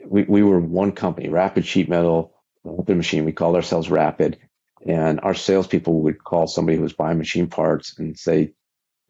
We 0.05 0.23
we 0.23 0.43
were 0.43 0.59
one 0.59 0.91
company, 0.91 1.29
Rapid 1.29 1.65
Sheet 1.65 1.89
Metal, 1.89 2.33
Rapid 2.63 2.97
Machine. 2.97 3.25
We 3.25 3.31
called 3.31 3.55
ourselves 3.55 3.89
Rapid, 3.89 4.37
and 4.85 5.19
our 5.21 5.33
salespeople 5.33 6.01
would 6.01 6.23
call 6.23 6.47
somebody 6.47 6.77
who 6.77 6.83
was 6.83 6.93
buying 6.93 7.17
machine 7.17 7.47
parts 7.47 7.97
and 7.97 8.17
say, 8.17 8.53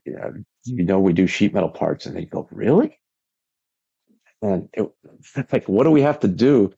"Yeah, 0.05 0.29
you 0.65 0.83
know, 0.83 1.00
we 1.00 1.13
do 1.13 1.27
sheet 1.27 1.53
metal 1.53 1.69
parts," 1.69 2.05
and 2.05 2.15
they 2.15 2.25
go, 2.25 2.47
"Really?" 2.51 3.00
and 4.43 4.69
it, 4.73 4.91
like 5.51 5.67
what 5.67 5.85
do 5.85 5.91
we 5.91 6.01
have 6.01 6.19
to 6.19 6.27
do 6.27 6.71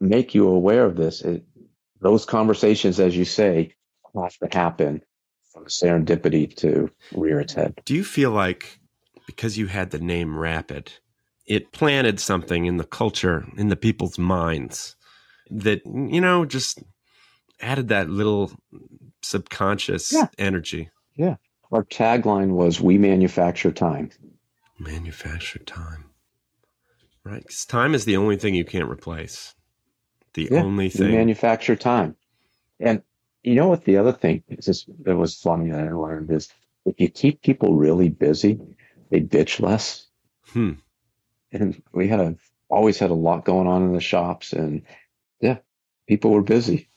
make 0.00 0.34
you 0.34 0.48
aware 0.48 0.86
of 0.86 0.96
this 0.96 1.20
it, 1.20 1.44
those 2.00 2.24
conversations 2.24 2.98
as 2.98 3.16
you 3.16 3.24
say 3.24 3.74
have 4.14 4.36
to 4.38 4.48
happen 4.58 5.02
from 5.52 5.66
serendipity 5.66 6.54
to 6.56 6.90
rear 7.12 7.40
its 7.40 7.52
head 7.52 7.78
do 7.84 7.94
you 7.94 8.04
feel 8.04 8.30
like 8.30 8.78
because 9.26 9.58
you 9.58 9.66
had 9.66 9.90
the 9.90 9.98
name 9.98 10.36
rapid 10.36 10.92
it 11.46 11.72
planted 11.72 12.20
something 12.20 12.66
in 12.66 12.76
the 12.76 12.84
culture 12.84 13.46
in 13.56 13.68
the 13.68 13.76
people's 13.76 14.18
minds 14.18 14.96
that 15.50 15.80
you 15.86 16.20
know 16.20 16.44
just 16.44 16.82
added 17.60 17.88
that 17.88 18.08
little 18.08 18.52
subconscious 19.22 20.12
yeah. 20.12 20.28
energy 20.38 20.90
yeah 21.16 21.36
our 21.70 21.84
tagline 21.84 22.50
was 22.50 22.80
we 22.80 22.98
manufacture 22.98 23.72
time 23.72 24.10
manufacture 24.78 25.60
time 25.60 26.12
Right. 27.24 27.42
Because 27.42 27.64
time 27.64 27.94
is 27.94 28.04
the 28.04 28.16
only 28.16 28.36
thing 28.36 28.54
you 28.54 28.64
can't 28.64 28.90
replace. 28.90 29.54
The 30.34 30.48
yeah, 30.50 30.62
only 30.62 30.88
thing. 30.88 31.10
We 31.10 31.16
manufacture 31.16 31.76
time. 31.76 32.16
And 32.80 33.02
you 33.42 33.54
know 33.54 33.68
what 33.68 33.84
the 33.84 33.96
other 33.96 34.12
thing 34.12 34.42
is 34.48 34.66
this 34.66 34.86
that 35.02 35.16
was 35.16 35.36
funny 35.36 35.70
that 35.70 35.88
I 35.88 35.92
learned 35.92 36.30
is 36.30 36.48
if 36.84 36.98
you 36.98 37.08
keep 37.08 37.42
people 37.42 37.74
really 37.74 38.08
busy, 38.08 38.58
they 39.12 39.20
bitch 39.20 39.60
less. 39.60 40.06
Hmm. 40.48 40.72
And 41.52 41.80
we 41.92 42.08
had 42.08 42.18
a 42.18 42.34
always 42.68 42.98
had 42.98 43.10
a 43.10 43.14
lot 43.14 43.44
going 43.44 43.68
on 43.68 43.82
in 43.82 43.92
the 43.92 44.00
shops 44.00 44.54
and 44.54 44.82
yeah, 45.40 45.58
people 46.08 46.30
were 46.30 46.42
busy. 46.42 46.88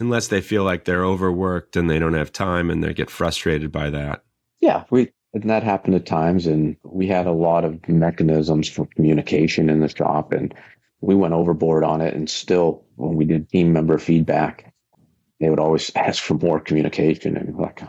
Unless 0.00 0.28
they 0.28 0.40
feel 0.40 0.64
like 0.64 0.86
they're 0.86 1.04
overworked 1.04 1.76
and 1.76 1.90
they 1.90 1.98
don't 1.98 2.14
have 2.14 2.32
time 2.32 2.70
and 2.70 2.82
they 2.82 2.94
get 2.94 3.10
frustrated 3.10 3.70
by 3.70 3.90
that. 3.90 4.24
Yeah, 4.60 4.84
we 4.88 5.12
and 5.34 5.48
that 5.50 5.62
happened 5.62 5.94
at 5.94 6.06
times. 6.06 6.46
And 6.46 6.76
we 6.82 7.06
had 7.06 7.26
a 7.26 7.32
lot 7.32 7.64
of 7.64 7.86
mechanisms 7.88 8.68
for 8.68 8.86
communication 8.86 9.68
in 9.68 9.80
the 9.80 9.88
shop. 9.88 10.32
And 10.32 10.54
we 11.02 11.14
went 11.14 11.34
overboard 11.34 11.84
on 11.84 12.00
it. 12.00 12.14
And 12.14 12.28
still, 12.28 12.84
when 12.96 13.14
we 13.14 13.26
did 13.26 13.50
team 13.50 13.72
member 13.72 13.98
feedback, 13.98 14.72
they 15.38 15.50
would 15.50 15.60
always 15.60 15.90
ask 15.94 16.22
for 16.22 16.34
more 16.34 16.58
communication. 16.58 17.36
And 17.36 17.54
like, 17.56 17.82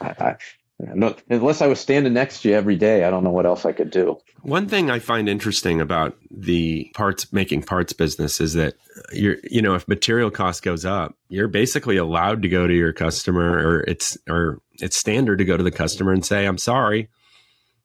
I, 0.00 0.06
I, 0.18 0.36
not, 0.80 1.22
unless 1.28 1.60
I 1.60 1.66
was 1.66 1.80
standing 1.80 2.12
next 2.12 2.42
to 2.42 2.50
you 2.50 2.54
every 2.54 2.76
day, 2.76 3.04
I 3.04 3.10
don't 3.10 3.24
know 3.24 3.30
what 3.30 3.46
else 3.46 3.64
I 3.64 3.72
could 3.72 3.90
do. 3.90 4.18
One 4.42 4.68
thing 4.68 4.90
I 4.90 5.00
find 5.00 5.28
interesting 5.28 5.80
about 5.80 6.16
the 6.30 6.90
parts 6.94 7.32
making 7.32 7.64
parts 7.64 7.92
business 7.92 8.40
is 8.40 8.54
that 8.54 8.74
you're, 9.12 9.38
you 9.42 9.60
know, 9.60 9.74
if 9.74 9.88
material 9.88 10.30
cost 10.30 10.62
goes 10.62 10.84
up, 10.84 11.16
you're 11.28 11.48
basically 11.48 11.96
allowed 11.96 12.42
to 12.42 12.48
go 12.48 12.66
to 12.66 12.74
your 12.74 12.92
customer 12.92 13.58
or 13.58 13.80
it's, 13.82 14.16
or 14.28 14.60
it's 14.74 14.96
standard 14.96 15.38
to 15.38 15.44
go 15.44 15.56
to 15.56 15.64
the 15.64 15.72
customer 15.72 16.12
and 16.12 16.24
say, 16.24 16.46
I'm 16.46 16.58
sorry, 16.58 17.08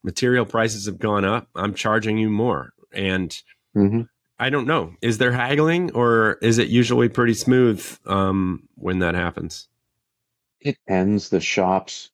material 0.04 0.46
prices 0.46 0.86
have 0.86 1.00
gone 1.00 1.26
up. 1.26 1.48
I'm 1.56 1.74
charging 1.74 2.20
you 2.20 2.30
more. 2.30 2.74
And 2.94 3.36
mm-hmm. 3.76 4.02
I 4.38 4.52
don't 4.52 4.68
know, 4.68 4.94
is 5.02 5.18
there 5.18 5.32
haggling 5.32 5.92
or 5.94 6.34
is 6.44 6.60
it 6.60 6.68
usually 6.68 7.10
pretty 7.10 7.34
smooth 7.34 7.84
um, 8.06 8.68
when 8.76 9.00
that 9.00 9.16
happens? 9.16 9.68
It 10.60 10.78
ends 10.88 11.30
the 11.30 11.42
shops 11.42 12.12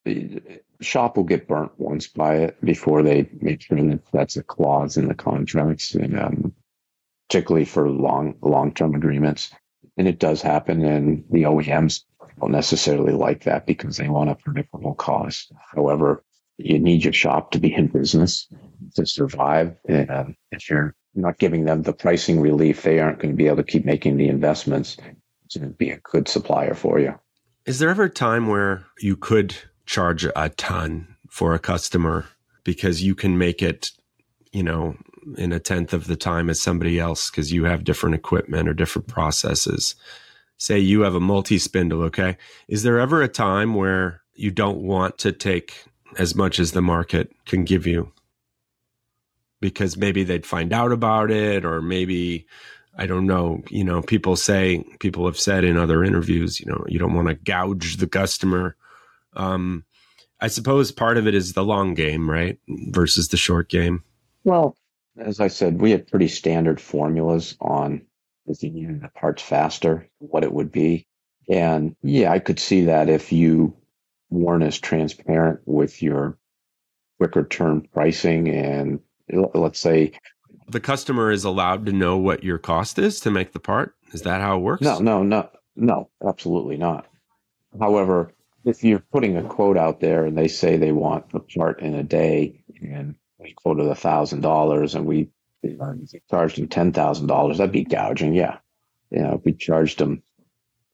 shop 0.82 1.18
will 1.18 1.24
get 1.24 1.48
burnt 1.48 1.72
once 1.78 2.08
by 2.08 2.36
it 2.36 2.62
before 2.64 3.04
they 3.04 3.30
make 3.42 3.62
sure 3.62 3.78
that 3.78 4.02
that's 4.12 4.38
a 4.38 4.44
clause 4.44 4.98
in 4.98 5.08
the 5.08 5.16
contracts, 5.16 5.96
and 5.96 6.20
um, 6.20 6.54
particularly 7.28 7.66
for 7.66 7.90
long 7.90 8.36
long 8.42 8.74
term 8.74 8.96
agreements. 8.96 9.52
And 9.98 10.08
it 10.08 10.20
does 10.20 10.42
happen, 10.42 10.86
and 10.86 11.26
the 11.30 11.44
OEMs 11.44 12.04
don't 12.40 12.52
necessarily 12.52 13.12
like 13.12 13.44
that 13.44 13.66
because 13.66 13.98
they 13.98 14.08
want 14.08 14.30
a 14.30 14.36
predictable 14.36 14.96
cost. 14.96 15.52
However, 15.76 16.24
you 16.58 16.80
need 16.80 17.04
your 17.04 17.14
shop 17.14 17.52
to 17.52 17.60
be 17.60 17.74
in 17.74 17.88
business 17.88 18.48
to 18.96 19.06
survive. 19.06 19.76
And 19.88 20.10
um, 20.10 20.36
if 20.52 20.70
you're 20.70 20.96
not 21.16 21.38
giving 21.38 21.66
them 21.66 21.84
the 21.84 21.94
pricing 21.94 22.40
relief, 22.40 22.84
they 22.84 23.00
aren't 23.00 23.20
going 23.20 23.32
to 23.32 23.38
be 23.38 23.48
able 23.48 23.58
to 23.58 23.64
keep 23.64 23.86
making 23.86 24.18
the 24.18 24.28
investments 24.28 24.98
to 25.50 25.60
be 25.60 25.90
a 25.90 25.98
good 25.98 26.28
supplier 26.28 26.74
for 26.74 27.00
you. 27.00 27.16
Is 27.66 27.80
there 27.80 27.90
ever 27.90 28.04
a 28.04 28.10
time 28.10 28.48
where 28.48 28.86
you 29.00 29.16
could 29.16 29.56
charge 29.90 30.24
a 30.24 30.50
ton 30.50 31.08
for 31.30 31.56
a 31.56 31.60
customer 31.60 32.28
because 32.64 33.02
you 33.02 33.16
can 33.16 33.40
make 33.40 33.64
it, 33.64 33.90
you 34.52 34.62
know, 34.62 34.96
in 35.36 35.52
a 35.52 35.60
tenth 35.60 35.94
of 35.94 36.06
the 36.06 36.16
time 36.16 36.48
as 36.48 36.62
somebody 36.62 37.00
else 37.00 37.32
because 37.32 37.52
you 37.52 37.64
have 37.64 37.84
different 37.84 38.14
equipment 38.14 38.70
or 38.70 38.74
different 38.76 39.08
processes. 39.08 39.96
Say 40.58 40.78
you 40.78 41.02
have 41.02 41.16
a 41.16 41.20
multi 41.20 41.58
spindle, 41.58 42.04
okay? 42.04 42.38
Is 42.68 42.84
there 42.84 43.00
ever 43.00 43.24
a 43.24 43.28
time 43.28 43.74
where 43.74 44.22
you 44.36 44.52
don't 44.52 44.78
want 44.78 45.18
to 45.20 45.32
take 45.32 45.84
as 46.20 46.36
much 46.36 46.60
as 46.60 46.72
the 46.72 46.84
market 46.84 47.32
can 47.48 47.64
give 47.64 47.88
you? 47.88 48.12
Because 49.60 49.98
maybe 49.98 50.24
they'd 50.24 50.46
find 50.46 50.72
out 50.72 50.92
about 50.92 51.32
it, 51.32 51.66
or 51.66 51.82
maybe 51.82 52.46
I 52.96 53.08
don't 53.08 53.26
know. 53.26 53.64
You 53.70 53.86
know, 53.86 54.04
people 54.04 54.36
say, 54.36 54.84
people 55.00 55.26
have 55.26 55.40
said 55.40 55.64
in 55.64 55.78
other 55.78 56.04
interviews, 56.04 56.60
you 56.60 56.68
know, 56.68 56.86
you 56.88 57.00
don't 57.00 57.16
want 57.16 57.28
to 57.30 57.34
gouge 57.34 57.98
the 57.98 58.08
customer 58.08 58.76
um, 59.40 59.86
I 60.42 60.48
suppose 60.48 60.92
part 60.92 61.18
of 61.18 61.28
it 61.28 61.34
is 61.34 61.54
the 61.54 61.64
long 61.64 61.94
game, 61.94 62.30
right, 62.30 62.60
versus 62.68 63.30
the 63.30 63.38
short 63.38 63.70
game. 63.70 64.04
Well, 64.44 64.76
as 65.18 65.40
I 65.40 65.48
said, 65.48 65.82
we 65.82 65.92
had 65.92 66.08
pretty 66.08 66.28
standard 66.28 66.80
formulas 66.80 67.56
on 67.60 68.06
if 68.48 68.64
you 68.64 68.72
needed 68.72 69.02
the 69.02 69.10
parts 69.10 69.42
faster, 69.42 70.08
what 70.18 70.44
it 70.44 70.52
would 70.52 70.72
be. 70.72 71.08
And 71.48 71.96
yeah, 72.02 72.32
I 72.32 72.40
could 72.40 72.60
see 72.60 72.86
that 72.86 73.10
if 73.10 73.32
you 73.32 73.76
weren't 74.30 74.64
as 74.64 74.80
transparent 74.80 75.62
with 75.66 76.02
your 76.02 76.38
quicker 77.18 77.44
term 77.44 77.82
pricing 77.94 78.50
and 78.50 79.00
let's 79.54 79.80
say 79.80 80.14
the 80.68 80.80
customer 80.80 81.32
is 81.32 81.44
allowed 81.44 81.86
to 81.86 81.92
know 81.92 82.18
what 82.18 82.44
your 82.44 82.58
cost 82.58 82.98
is 83.00 83.20
to 83.22 83.32
make 83.32 83.54
the 83.54 83.60
part. 83.60 83.96
Is 84.14 84.22
that 84.24 84.42
how 84.42 84.58
it 84.58 84.62
works? 84.62 84.82
No, 84.82 85.00
no, 85.00 85.24
no, 85.24 85.50
no, 85.76 86.10
absolutely 86.26 86.78
not. 86.78 87.08
However, 87.80 88.34
if 88.66 88.84
you're 88.84 89.04
putting 89.12 89.38
a 89.38 89.44
quote 89.44 89.78
out 89.78 90.00
there 90.02 90.26
and 90.26 90.38
they 90.38 90.50
say 90.50 90.78
they 90.78 90.92
want 90.94 91.26
a 91.34 91.40
part 91.40 91.82
in 91.82 91.96
a 91.96 92.04
day 92.04 92.64
and 92.82 93.16
we 93.40 93.54
quoted 93.54 93.88
a 93.88 93.96
thousand 93.96 94.42
dollars 94.42 94.96
and 94.96 95.06
we 95.06 95.30
charged 96.32 96.58
them 96.60 96.68
ten 96.70 96.94
thousand 96.94 97.28
dollars, 97.28 97.60
that'd 97.60 97.74
be 97.74 97.86
gouging. 97.86 98.36
Yeah. 98.36 98.60
You 99.12 99.22
know, 99.22 99.36
if 99.36 99.46
we 99.46 99.54
charged 99.54 100.00
them 100.00 100.24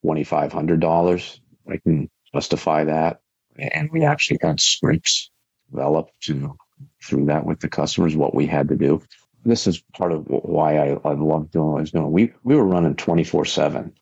twenty 0.04 0.26
five 0.26 0.54
hundred 0.54 0.82
dollars, 0.82 1.42
I 1.70 1.78
can 1.78 2.10
justify 2.34 2.86
that. 2.86 3.22
And 3.58 3.90
we 3.92 4.06
actually 4.06 4.40
got 4.40 4.60
scripts 4.62 5.32
developed 5.72 6.14
to 6.24 6.58
through 7.04 7.28
that 7.28 7.46
with 7.46 7.60
the 7.62 7.70
customers 7.70 8.16
what 8.16 8.36
we 8.36 8.48
had 8.48 8.70
to 8.70 8.76
do. 8.78 9.02
this 9.46 9.68
is 9.68 9.82
part 9.98 10.12
of 10.14 10.26
why 10.28 10.78
I, 10.78 10.98
I 11.06 11.14
love 11.14 11.52
doing 11.52 11.68
what 11.72 11.80
I 11.80 11.82
was 11.82 11.92
doing. 11.92 12.12
We 12.12 12.34
we 12.44 12.56
were 12.56 12.66
running 12.66 12.96
twenty 12.96 13.26
four 13.26 13.46
seven 13.46 13.94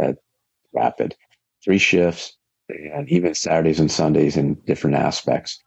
at 0.00 0.18
Rapid, 0.74 1.16
three 1.64 1.78
shifts, 1.78 2.37
and 2.68 3.08
even 3.08 3.34
Saturdays 3.34 3.80
and 3.80 3.90
Sundays 3.90 4.36
in 4.36 4.54
different 4.66 4.96
aspects. 4.96 5.62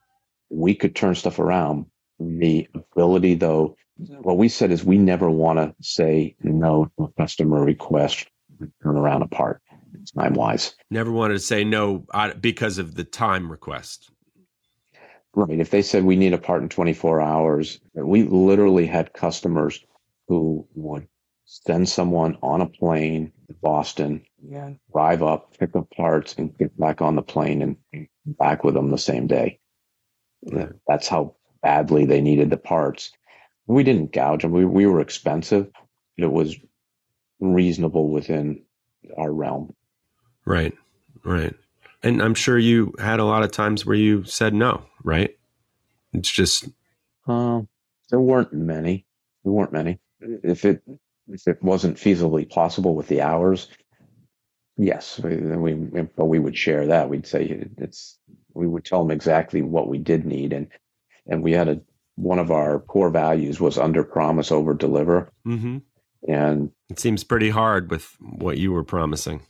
We 0.50 0.76
could 0.76 0.96
turn 0.96 1.16
stuff 1.16 1.40
around. 1.40 1.86
The 2.20 2.68
ability, 2.76 3.36
though, 3.36 3.76
what 4.22 4.38
we 4.38 4.50
said 4.50 4.72
is 4.72 4.84
we 4.84 4.98
never 4.98 5.30
want 5.30 5.60
to 5.60 5.74
say 5.82 6.36
no 6.44 6.92
to 6.98 7.06
a 7.06 7.12
customer 7.22 7.64
request, 7.64 8.28
turn 8.84 8.98
around 8.98 9.24
a 9.24 9.28
part 9.28 9.62
time 10.16 10.34
wise. 10.34 10.76
Never 10.90 11.12
wanted 11.12 11.36
to 11.36 11.40
say 11.40 11.64
no 11.64 12.06
uh, 12.14 12.34
because 12.34 12.78
of 12.78 12.96
the 12.96 13.04
time 13.04 13.52
request. 13.52 14.12
Right. 15.34 15.60
If 15.60 15.70
they 15.70 15.82
said 15.82 16.04
we 16.04 16.16
need 16.16 16.34
a 16.34 16.38
part 16.38 16.62
in 16.62 16.70
24 16.70 17.22
hours, 17.22 17.80
we 17.94 18.24
literally 18.24 18.86
had 18.86 19.14
customers 19.14 19.84
who 20.28 20.68
would 20.76 21.08
send 21.52 21.90
someone 21.90 22.38
on 22.42 22.62
a 22.62 22.66
plane 22.66 23.30
to 23.48 23.54
Boston 23.62 24.24
yeah. 24.42 24.70
drive 24.94 25.22
up, 25.22 25.58
pick 25.58 25.76
up 25.76 25.90
parts, 25.92 26.34
and 26.38 26.58
get 26.58 26.78
back 26.80 27.02
on 27.02 27.16
the 27.18 27.22
plane 27.22 27.62
and 27.62 28.08
back 28.26 28.64
with 28.64 28.74
them 28.74 28.90
the 28.90 28.98
same 28.98 29.28
day. 29.28 29.60
Yeah. 30.44 30.70
That's 30.88 31.10
how 31.10 31.36
badly 31.62 32.06
they 32.06 32.22
needed 32.22 32.50
the 32.50 32.58
parts. 32.58 33.12
We 33.68 33.84
didn't 33.84 34.14
gouge 34.14 34.44
them. 34.44 34.52
We, 34.52 34.64
we 34.64 34.86
were 34.86 35.02
expensive. 35.02 35.70
but 36.18 36.24
It 36.24 36.32
was 36.32 36.56
reasonable 37.42 38.10
within 38.10 38.62
our 39.18 39.34
realm. 39.34 39.76
Right. 40.46 40.74
Right. 41.26 41.54
And 42.02 42.24
I'm 42.24 42.34
sure 42.34 42.58
you 42.58 42.94
had 42.98 43.20
a 43.20 43.26
lot 43.26 43.44
of 43.44 43.52
times 43.52 43.86
where 43.86 43.96
you 43.96 44.24
said 44.24 44.54
no, 44.54 44.86
right? 45.04 45.38
It's 46.14 46.32
just 46.32 46.70
uh, 47.28 47.62
there 48.10 48.22
weren't 48.22 48.54
many. 48.54 49.06
There 49.44 49.52
weren't 49.52 49.74
many. 49.74 50.00
If 50.22 50.66
it 50.66 50.82
if 51.28 51.48
it 51.48 51.62
wasn't 51.62 51.98
feasibly 51.98 52.50
possible 52.50 52.96
with 52.96 53.08
the 53.08 53.22
hours, 53.22 53.68
yes, 54.78 55.20
we, 55.20 55.36
we 55.38 55.74
but 56.16 56.26
we 56.26 56.40
would 56.40 56.58
share 56.58 56.88
that. 56.88 57.10
We'd 57.10 57.28
say 57.28 57.68
it's 57.78 58.18
we 58.54 58.68
would 58.68 58.86
tell 58.86 59.04
them 59.04 59.12
exactly 59.12 59.62
what 59.62 59.88
we 59.88 59.98
did 59.98 60.26
need, 60.26 60.54
and 60.54 60.68
and 61.28 61.44
we 61.44 61.52
had 61.52 61.70
a 61.70 61.82
one 62.16 62.40
of 62.40 62.52
our 62.52 62.80
core 62.80 63.10
values 63.10 63.60
was 63.60 63.78
under 63.78 64.04
promise 64.04 64.52
over 64.52 64.74
deliver. 64.74 65.32
Mm-hmm. 65.46 65.78
And 66.28 66.72
it 66.90 67.00
seems 67.00 67.24
pretty 67.24 67.50
hard 67.50 67.90
with 67.90 68.16
what 68.20 68.58
you 68.58 68.72
were 68.72 68.84
promising. 68.84 69.42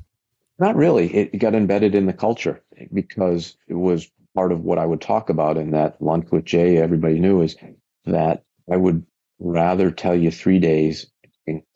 Not 0.58 0.76
really. 0.76 1.14
It 1.14 1.40
got 1.40 1.56
embedded 1.56 1.96
in 1.96 2.06
the 2.06 2.14
culture 2.14 2.62
because 2.94 3.58
it 3.68 3.74
was 3.74 4.10
part 4.36 4.52
of 4.52 4.62
what 4.62 4.78
I 4.78 4.86
would 4.86 5.02
talk 5.02 5.30
about 5.30 5.58
in 5.58 5.72
that 5.72 6.02
lunch 6.02 6.30
with 6.32 6.46
Jay. 6.46 6.78
Everybody 6.78 7.20
knew 7.20 7.42
is 7.42 7.58
that 8.06 8.44
I 8.72 8.78
would 8.78 9.06
rather 9.40 9.92
tell 9.92 10.16
you 10.16 10.32
three 10.32 10.60
days 10.60 11.08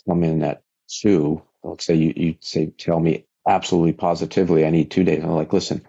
come 0.08 0.24
in 0.24 0.44
at 0.44 0.64
two. 0.88 1.42
Let's 1.64 1.86
say 1.86 1.96
you, 1.96 2.14
you 2.16 2.36
say, 2.40 2.68
tell 2.68 3.00
me 3.00 3.26
absolutely 3.48 3.94
positively, 3.94 4.66
I 4.66 4.70
need 4.70 4.92
two 4.92 5.04
days. 5.04 5.24
I'm 5.24 5.32
like, 5.32 5.54
listen, 5.54 5.88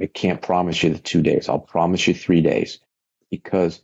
I 0.00 0.06
can't 0.06 0.42
promise 0.42 0.82
you 0.82 0.90
the 0.90 0.98
two 0.98 1.22
days. 1.22 1.48
I'll 1.48 1.58
promise 1.58 2.06
you 2.06 2.14
three 2.14 2.40
days 2.40 2.78
because 3.30 3.80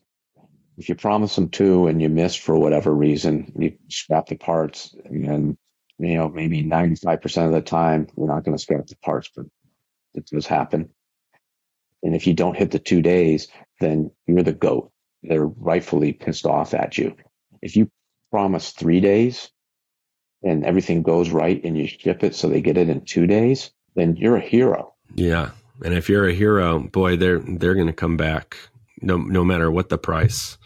if 0.76 0.88
you 0.88 0.94
promise 0.94 1.34
them 1.36 1.48
two 1.48 1.86
and 1.86 2.02
you 2.02 2.08
miss 2.08 2.34
for 2.34 2.58
whatever 2.58 2.92
reason, 2.92 3.52
you 3.58 3.76
scrap 3.88 4.26
the 4.26 4.36
parts 4.36 4.94
and 5.04 5.56
you 5.98 6.14
know, 6.14 6.28
maybe 6.28 6.62
95% 6.64 7.46
of 7.46 7.52
the 7.52 7.60
time, 7.60 8.08
you're 8.16 8.26
not 8.26 8.44
going 8.44 8.56
to 8.56 8.62
scrap 8.62 8.86
the 8.86 8.96
parts, 8.96 9.30
but 9.34 9.46
it 10.14 10.26
does 10.26 10.46
happen. 10.46 10.90
And 12.02 12.14
if 12.14 12.26
you 12.26 12.34
don't 12.34 12.56
hit 12.56 12.70
the 12.72 12.78
two 12.78 13.00
days, 13.00 13.48
then 13.80 14.10
you're 14.26 14.42
the 14.42 14.52
goat. 14.52 14.90
They're 15.22 15.46
rightfully 15.46 16.12
pissed 16.12 16.46
off 16.46 16.74
at 16.74 16.98
you. 16.98 17.16
If 17.62 17.76
you 17.76 17.90
promise 18.34 18.72
three 18.72 18.98
days 18.98 19.52
and 20.42 20.64
everything 20.64 21.04
goes 21.04 21.30
right 21.30 21.62
and 21.62 21.78
you 21.78 21.86
ship 21.86 22.24
it 22.24 22.34
so 22.34 22.48
they 22.48 22.60
get 22.60 22.76
it 22.76 22.88
in 22.88 23.00
two 23.04 23.28
days, 23.28 23.70
then 23.94 24.16
you're 24.16 24.34
a 24.34 24.40
hero. 24.40 24.92
Yeah. 25.14 25.50
And 25.84 25.94
if 25.94 26.08
you're 26.08 26.26
a 26.26 26.34
hero, 26.34 26.80
boy, 26.80 27.16
they're 27.16 27.38
they're 27.38 27.76
gonna 27.76 27.92
come 27.92 28.16
back 28.16 28.56
no 29.00 29.18
no 29.18 29.44
matter 29.44 29.70
what 29.70 29.88
the 29.88 29.98
price. 29.98 30.58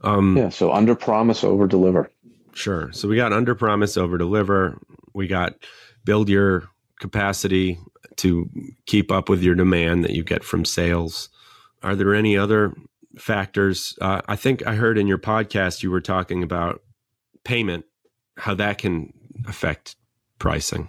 Um, 0.00 0.34
yeah, 0.34 0.48
so 0.48 0.72
under 0.72 0.94
promise, 0.94 1.44
over 1.44 1.66
deliver. 1.66 2.10
Sure. 2.54 2.90
So 2.92 3.06
we 3.06 3.16
got 3.16 3.34
under 3.34 3.54
promise, 3.54 3.98
over 3.98 4.16
deliver. 4.16 4.80
We 5.12 5.26
got 5.26 5.56
build 6.06 6.30
your 6.30 6.70
capacity 7.00 7.78
to 8.16 8.48
keep 8.86 9.12
up 9.12 9.28
with 9.28 9.42
your 9.42 9.54
demand 9.54 10.04
that 10.04 10.12
you 10.12 10.24
get 10.24 10.42
from 10.42 10.64
sales. 10.64 11.28
Are 11.82 11.94
there 11.94 12.14
any 12.14 12.38
other 12.38 12.72
factors? 13.18 13.94
Uh, 14.00 14.22
I 14.26 14.36
think 14.36 14.66
I 14.66 14.76
heard 14.76 14.96
in 14.96 15.06
your 15.06 15.18
podcast 15.18 15.82
you 15.82 15.90
were 15.90 16.00
talking 16.00 16.42
about 16.42 16.80
payment, 17.44 17.84
how 18.36 18.54
that 18.54 18.78
can 18.78 19.12
affect 19.46 19.96
pricing. 20.38 20.88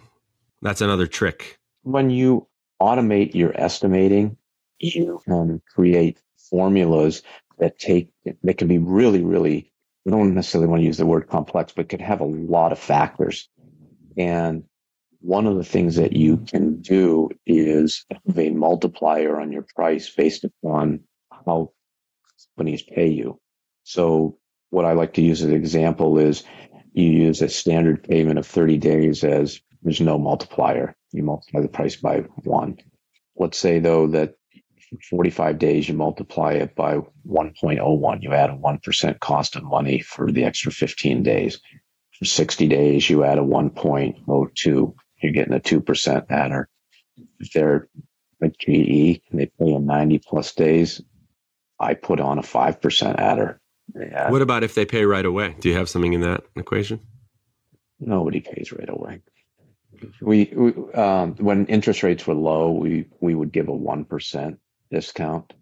That's 0.61 0.81
another 0.81 1.07
trick. 1.07 1.59
When 1.83 2.09
you 2.09 2.47
automate 2.81 3.33
your 3.35 3.59
estimating, 3.59 4.37
you 4.79 5.21
can 5.25 5.61
create 5.73 6.21
formulas 6.49 7.23
that 7.59 7.79
take 7.79 8.09
that 8.43 8.57
can 8.57 8.67
be 8.67 8.77
really, 8.77 9.23
really 9.23 9.71
we 10.05 10.11
don't 10.11 10.33
necessarily 10.33 10.67
want 10.67 10.81
to 10.81 10.85
use 10.85 10.97
the 10.97 11.05
word 11.05 11.29
complex, 11.29 11.73
but 11.73 11.89
could 11.89 12.01
have 12.01 12.21
a 12.21 12.25
lot 12.25 12.71
of 12.71 12.79
factors. 12.79 13.47
And 14.17 14.63
one 15.19 15.45
of 15.45 15.57
the 15.57 15.63
things 15.63 15.95
that 15.95 16.13
you 16.13 16.37
can 16.37 16.81
do 16.81 17.29
is 17.45 18.05
have 18.25 18.37
a 18.37 18.49
multiplier 18.49 19.39
on 19.39 19.51
your 19.51 19.65
price 19.75 20.09
based 20.09 20.43
upon 20.43 21.01
how 21.45 21.71
companies 22.57 22.81
pay 22.81 23.07
you. 23.07 23.39
So 23.83 24.37
what 24.71 24.85
I 24.85 24.93
like 24.93 25.13
to 25.13 25.21
use 25.21 25.41
as 25.41 25.49
an 25.49 25.55
example 25.55 26.17
is 26.17 26.43
you 26.93 27.05
use 27.05 27.41
a 27.41 27.49
standard 27.49 28.03
payment 28.03 28.39
of 28.39 28.47
30 28.47 28.77
days 28.77 29.23
as 29.23 29.61
there's 29.83 30.01
no 30.01 30.17
multiplier. 30.17 30.95
You 31.11 31.23
multiply 31.23 31.61
the 31.61 31.67
price 31.67 31.95
by 31.95 32.21
one. 32.43 32.77
Let's 33.35 33.57
say 33.57 33.79
though 33.79 34.07
that 34.07 34.35
45 35.09 35.57
days, 35.57 35.87
you 35.87 35.95
multiply 35.95 36.53
it 36.53 36.75
by 36.75 36.97
1.01. 37.27 38.21
You 38.21 38.33
add 38.33 38.49
a 38.49 38.57
1% 38.57 39.19
cost 39.19 39.55
of 39.55 39.63
money 39.63 40.01
for 40.01 40.31
the 40.31 40.43
extra 40.43 40.71
15 40.71 41.23
days. 41.23 41.61
For 42.19 42.25
60 42.25 42.67
days, 42.67 43.09
you 43.09 43.23
add 43.23 43.37
a 43.37 43.41
1.02. 43.41 44.93
You're 45.21 45.31
getting 45.31 45.53
a 45.53 45.59
2% 45.59 46.25
adder. 46.29 46.67
If 47.39 47.53
they're 47.53 47.87
a 48.41 48.49
GE 48.49 49.21
and 49.29 49.39
they 49.39 49.45
pay 49.45 49.71
in 49.71 49.85
90 49.85 50.19
plus 50.19 50.53
days, 50.53 51.01
I 51.79 51.93
put 51.93 52.19
on 52.19 52.37
a 52.37 52.43
5% 52.43 53.15
adder. 53.15 53.60
Yeah. 53.95 54.29
What 54.29 54.41
about 54.41 54.63
if 54.63 54.75
they 54.75 54.85
pay 54.85 55.05
right 55.05 55.25
away? 55.25 55.55
Do 55.59 55.69
you 55.69 55.75
have 55.75 55.89
something 55.89 56.13
in 56.13 56.21
that 56.21 56.43
equation? 56.55 56.99
Nobody 57.99 58.39
pays 58.41 58.71
right 58.71 58.89
away. 58.89 59.21
We, 60.21 60.51
we 60.55 60.93
um, 60.93 61.35
when 61.35 61.65
interest 61.67 62.01
rates 62.01 62.25
were 62.25 62.33
low, 62.33 62.71
we 62.71 63.05
we 63.19 63.35
would 63.35 63.51
give 63.51 63.67
a 63.67 63.73
one 63.73 64.05
percent 64.05 64.59
discount. 64.89 65.53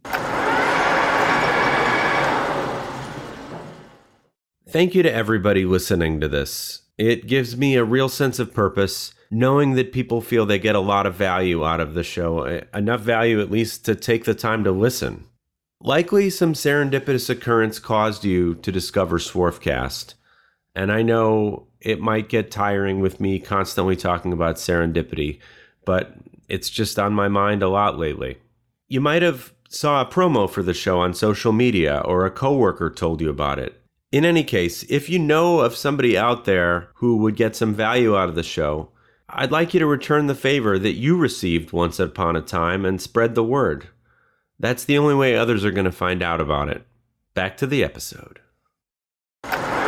Thank 4.69 4.93
you 4.93 5.01
to 5.03 5.11
everybody 5.11 5.65
listening 5.65 6.21
to 6.21 6.27
this. 6.27 6.83
It 6.97 7.27
gives 7.27 7.57
me 7.57 7.75
a 7.75 7.83
real 7.83 8.07
sense 8.07 8.39
of 8.39 8.53
purpose 8.53 9.13
knowing 9.31 9.75
that 9.75 9.91
people 9.91 10.21
feel 10.21 10.45
they 10.45 10.59
get 10.59 10.75
a 10.75 10.79
lot 10.79 11.05
of 11.05 11.15
value 11.15 11.63
out 11.65 11.79
of 11.79 11.93
the 11.93 12.03
show, 12.03 12.43
enough 12.73 13.01
value 13.01 13.41
at 13.41 13.51
least 13.51 13.85
to 13.85 13.95
take 13.95 14.25
the 14.25 14.33
time 14.33 14.63
to 14.63 14.71
listen. 14.71 15.25
Likely 15.81 16.29
some 16.29 16.53
serendipitous 16.53 17.29
occurrence 17.29 17.79
caused 17.79 18.25
you 18.25 18.55
to 18.55 18.71
discover 18.71 19.17
Swarfcast, 19.17 20.15
and 20.75 20.91
I 20.91 21.03
know 21.03 21.67
it 21.79 22.01
might 22.01 22.27
get 22.27 22.51
tiring 22.51 22.99
with 22.99 23.21
me 23.21 23.39
constantly 23.39 23.95
talking 23.95 24.33
about 24.33 24.57
serendipity, 24.57 25.39
but 25.85 26.15
it's 26.49 26.69
just 26.69 26.99
on 26.99 27.13
my 27.13 27.29
mind 27.29 27.63
a 27.63 27.69
lot 27.69 27.97
lately. 27.97 28.37
You 28.89 28.99
might 28.99 29.21
have 29.21 29.53
saw 29.69 30.01
a 30.01 30.05
promo 30.05 30.49
for 30.49 30.63
the 30.63 30.73
show 30.73 30.99
on 30.99 31.13
social 31.13 31.53
media 31.53 32.01
or 32.03 32.25
a 32.25 32.31
coworker 32.31 32.89
told 32.89 33.21
you 33.21 33.29
about 33.29 33.59
it. 33.59 33.81
In 34.11 34.25
any 34.25 34.43
case, 34.43 34.83
if 34.89 35.09
you 35.09 35.17
know 35.17 35.59
of 35.59 35.75
somebody 35.75 36.17
out 36.17 36.43
there 36.43 36.89
who 36.95 37.17
would 37.17 37.35
get 37.35 37.55
some 37.55 37.73
value 37.73 38.17
out 38.17 38.27
of 38.27 38.35
the 38.35 38.43
show, 38.43 38.89
I'd 39.29 39.51
like 39.51 39.73
you 39.73 39.79
to 39.79 39.85
return 39.85 40.27
the 40.27 40.35
favor 40.35 40.77
that 40.79 40.95
you 40.95 41.15
received 41.15 41.71
once 41.71 41.99
upon 41.99 42.35
a 42.35 42.41
time 42.41 42.83
and 42.83 42.99
spread 42.99 43.35
the 43.35 43.43
word. 43.43 43.87
That's 44.59 44.83
the 44.85 44.97
only 44.97 45.15
way 45.15 45.35
others 45.35 45.63
are 45.63 45.71
going 45.71 45.85
to 45.85 45.91
find 45.91 46.21
out 46.21 46.41
about 46.41 46.69
it. 46.69 46.85
Back 47.33 47.57
to 47.57 47.67
the 47.67 47.83
episode. 47.83 48.39
I 49.43 49.85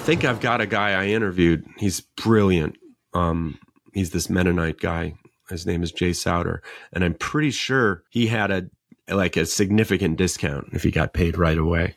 think 0.00 0.24
I've 0.24 0.40
got 0.40 0.60
a 0.60 0.66
guy 0.66 0.90
I 0.90 1.06
interviewed. 1.06 1.66
He's 1.78 2.00
brilliant. 2.00 2.76
Um, 3.14 3.58
he's 3.92 4.10
this 4.10 4.28
Mennonite 4.28 4.78
guy 4.78 5.14
his 5.50 5.66
name 5.66 5.82
is 5.82 5.92
Jay 5.92 6.12
Souter, 6.12 6.62
and 6.92 7.04
I'm 7.04 7.14
pretty 7.14 7.50
sure 7.50 8.02
he 8.10 8.26
had 8.26 8.50
a 8.50 8.68
like 9.08 9.36
a 9.36 9.46
significant 9.46 10.16
discount 10.16 10.70
if 10.72 10.82
he 10.82 10.90
got 10.90 11.12
paid 11.12 11.38
right 11.38 11.58
away. 11.58 11.96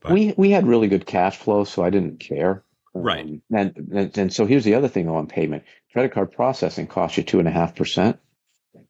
But, 0.00 0.12
we 0.12 0.34
we 0.36 0.50
had 0.50 0.66
really 0.66 0.88
good 0.88 1.06
cash 1.06 1.36
flow, 1.36 1.64
so 1.64 1.82
I 1.84 1.90
didn't 1.90 2.20
care. 2.20 2.62
Right. 2.92 3.24
Um, 3.24 3.42
and, 3.52 3.88
and 3.92 4.18
and 4.18 4.32
so 4.32 4.46
here's 4.46 4.64
the 4.64 4.74
other 4.74 4.88
thing 4.88 5.08
on 5.08 5.26
payment: 5.26 5.64
credit 5.92 6.12
card 6.12 6.32
processing 6.32 6.86
costs 6.86 7.16
you 7.16 7.24
two 7.24 7.38
and 7.38 7.48
a 7.48 7.52
half 7.52 7.74
percent. 7.74 8.18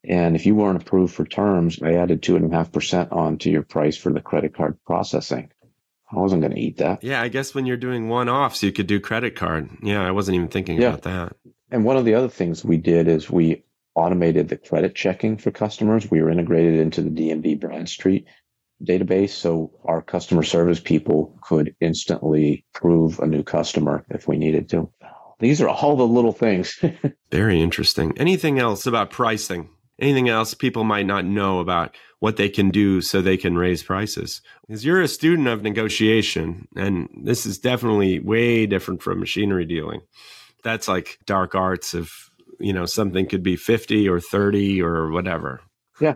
And 0.03 0.35
if 0.35 0.45
you 0.45 0.55
weren't 0.55 0.81
approved 0.81 1.13
for 1.13 1.25
terms, 1.25 1.81
I 1.81 1.93
added 1.93 2.21
two 2.21 2.35
and 2.35 2.51
a 2.51 2.55
half 2.55 2.71
percent 2.71 3.11
onto 3.11 3.49
your 3.49 3.63
price 3.63 3.97
for 3.97 4.11
the 4.11 4.21
credit 4.21 4.55
card 4.55 4.77
processing. 4.85 5.51
I 6.11 6.19
wasn't 6.19 6.41
going 6.41 6.53
to 6.53 6.59
eat 6.59 6.77
that. 6.77 7.03
Yeah, 7.03 7.21
I 7.21 7.29
guess 7.29 7.55
when 7.55 7.65
you're 7.65 7.77
doing 7.77 8.07
one 8.07 8.29
offs, 8.29 8.61
you 8.61 8.71
could 8.71 8.87
do 8.87 8.99
credit 8.99 9.35
card. 9.35 9.69
Yeah, 9.81 10.05
I 10.05 10.11
wasn't 10.11 10.35
even 10.35 10.49
thinking 10.49 10.79
yeah. 10.79 10.89
about 10.89 11.01
that. 11.03 11.35
And 11.71 11.83
one 11.83 11.97
of 11.97 12.05
the 12.05 12.13
other 12.13 12.29
things 12.29 12.63
we 12.63 12.77
did 12.77 13.07
is 13.07 13.29
we 13.29 13.63
automated 13.95 14.49
the 14.49 14.57
credit 14.57 14.93
checking 14.93 15.37
for 15.37 15.51
customers. 15.51 16.09
We 16.09 16.21
were 16.21 16.29
integrated 16.29 16.79
into 16.79 17.01
the 17.01 17.09
Dun 17.09 17.57
& 17.57 17.59
Bradstreet 17.59 18.27
database. 18.83 19.31
So 19.31 19.71
our 19.83 20.01
customer 20.01 20.43
service 20.43 20.79
people 20.79 21.37
could 21.41 21.75
instantly 21.79 22.65
prove 22.73 23.19
a 23.19 23.25
new 23.25 23.43
customer 23.43 24.05
if 24.09 24.27
we 24.27 24.37
needed 24.37 24.69
to. 24.69 24.91
These 25.39 25.61
are 25.61 25.69
all 25.69 25.95
the 25.95 26.07
little 26.07 26.31
things. 26.31 26.81
Very 27.31 27.61
interesting. 27.61 28.13
Anything 28.17 28.59
else 28.59 28.85
about 28.85 29.11
pricing? 29.11 29.69
Anything 29.99 30.27
else 30.27 30.53
people 30.53 30.83
might 30.83 31.05
not 31.05 31.25
know 31.25 31.59
about 31.59 31.95
what 32.19 32.37
they 32.37 32.49
can 32.49 32.69
do 32.69 33.01
so 33.01 33.21
they 33.21 33.37
can 33.37 33.57
raise 33.57 33.83
prices? 33.83 34.41
Because 34.67 34.85
you're 34.85 35.01
a 35.01 35.07
student 35.07 35.47
of 35.47 35.63
negotiation, 35.63 36.67
and 36.75 37.07
this 37.23 37.45
is 37.45 37.57
definitely 37.59 38.19
way 38.19 38.65
different 38.65 39.01
from 39.01 39.19
machinery 39.19 39.65
dealing. 39.65 40.01
That's 40.63 40.87
like 40.87 41.19
dark 41.25 41.55
arts 41.55 41.93
of, 41.93 42.11
you 42.59 42.73
know, 42.73 42.85
something 42.85 43.27
could 43.27 43.43
be 43.43 43.55
50 43.55 44.09
or 44.09 44.19
30 44.19 44.81
or 44.81 45.11
whatever. 45.11 45.61
Yeah. 46.01 46.15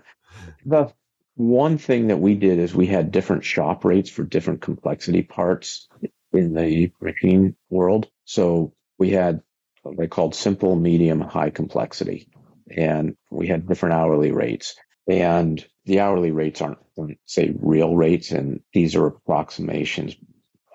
The 0.65 0.91
one 1.35 1.77
thing 1.77 2.07
that 2.07 2.17
we 2.17 2.35
did 2.35 2.59
is 2.59 2.75
we 2.75 2.87
had 2.87 3.11
different 3.11 3.45
shop 3.45 3.85
rates 3.85 4.09
for 4.09 4.23
different 4.23 4.61
complexity 4.61 5.21
parts 5.21 5.87
in 6.33 6.53
the 6.53 6.91
machine 6.99 7.55
world. 7.69 8.09
So 8.25 8.73
we 8.97 9.11
had 9.11 9.41
what 9.83 9.97
they 9.97 10.07
called 10.07 10.35
simple, 10.35 10.75
medium, 10.75 11.21
high 11.21 11.49
complexity. 11.49 12.27
And 12.75 13.15
we 13.31 13.47
had 13.47 13.67
different 13.67 13.95
hourly 13.95 14.31
rates. 14.31 14.75
And 15.07 15.65
the 15.85 15.99
hourly 16.01 16.31
rates 16.31 16.61
aren't, 16.61 16.77
say, 17.25 17.53
real 17.59 17.95
rates, 17.95 18.31
and 18.31 18.61
these 18.73 18.95
are 18.95 19.07
approximations. 19.07 20.15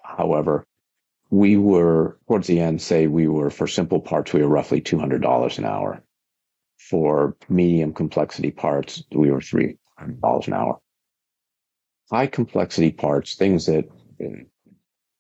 However, 0.03 0.67
we 1.31 1.57
were 1.57 2.19
towards 2.27 2.47
the 2.47 2.61
end, 2.61 2.83
say 2.83 3.07
we 3.07 3.29
were 3.29 3.51
for 3.51 3.67
simple 3.67 4.01
parts, 4.01 4.33
we 4.33 4.43
were 4.43 4.49
roughly 4.49 4.81
$200 4.81 5.59
an 5.59 5.65
hour. 5.65 6.03
For 6.79 7.37
medium 7.49 7.93
complexity 7.95 8.51
parts, 8.51 9.03
we 9.13 9.31
were 9.31 9.41
$300 9.41 9.77
an 10.47 10.53
hour. 10.53 10.81
High 12.11 12.27
complexity 12.27 12.93
parts, 12.93 13.37
things 13.37 13.67
that 13.67 13.89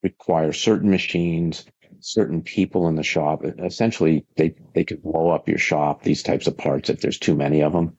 require 0.02 0.52
certain 0.52 0.90
machines, 0.90 1.64
certain 2.04 2.42
people 2.42 2.86
in 2.86 2.96
the 2.96 3.02
shop. 3.02 3.42
Essentially, 3.44 4.26
they, 4.36 4.54
they 4.74 4.84
could 4.84 5.02
blow 5.02 5.30
up 5.30 5.48
your 5.48 5.58
shop, 5.58 6.02
these 6.02 6.22
types 6.22 6.46
of 6.46 6.56
parts, 6.56 6.90
if 6.90 7.00
there's 7.00 7.18
too 7.18 7.34
many 7.34 7.62
of 7.62 7.72
them. 7.72 7.96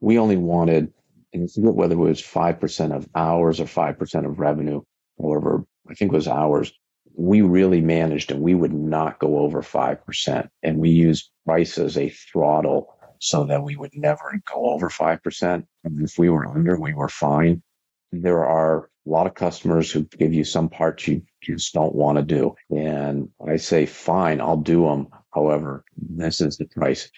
We 0.00 0.18
only 0.18 0.38
wanted, 0.38 0.94
and 1.34 1.46
whether 1.56 1.94
it 1.94 1.98
was 1.98 2.22
5% 2.22 2.96
of 2.96 3.06
hours 3.14 3.60
or 3.60 3.66
5% 3.66 4.26
of 4.26 4.38
revenue, 4.38 4.80
however, 5.20 5.66
I 5.88 5.92
think 5.92 6.12
it 6.12 6.16
was 6.16 6.28
hours, 6.28 6.72
we 7.14 7.42
really 7.42 7.82
managed 7.82 8.30
and 8.30 8.40
we 8.40 8.54
would 8.54 8.72
not 8.72 9.18
go 9.18 9.38
over 9.38 9.60
5%. 9.60 10.48
And 10.62 10.78
we 10.78 10.90
used 10.90 11.30
price 11.44 11.76
as 11.76 11.98
a 11.98 12.08
throttle 12.08 12.94
so 13.20 13.44
that 13.44 13.62
we 13.62 13.76
would 13.76 13.92
never 13.94 14.32
go 14.50 14.70
over 14.70 14.88
5%. 14.88 15.64
And 15.84 16.02
if 16.02 16.18
we 16.18 16.30
were 16.30 16.46
under, 16.46 16.80
we 16.80 16.94
were 16.94 17.08
fine. 17.10 17.62
There 18.12 18.46
are 18.46 18.88
a 19.06 19.10
lot 19.10 19.26
of 19.26 19.34
customers 19.34 19.90
who 19.90 20.04
give 20.04 20.32
you 20.32 20.44
some 20.44 20.70
parts 20.70 21.06
you 21.06 21.22
just 21.54 21.74
don't 21.74 21.94
want 21.94 22.18
to 22.18 22.22
do. 22.22 22.54
And 22.70 23.28
I 23.46 23.56
say, 23.56 23.86
fine, 23.86 24.40
I'll 24.40 24.56
do 24.56 24.86
them. 24.86 25.08
However, 25.34 25.84
this 25.96 26.40
is 26.40 26.56
the 26.56 26.66
price. 26.66 27.10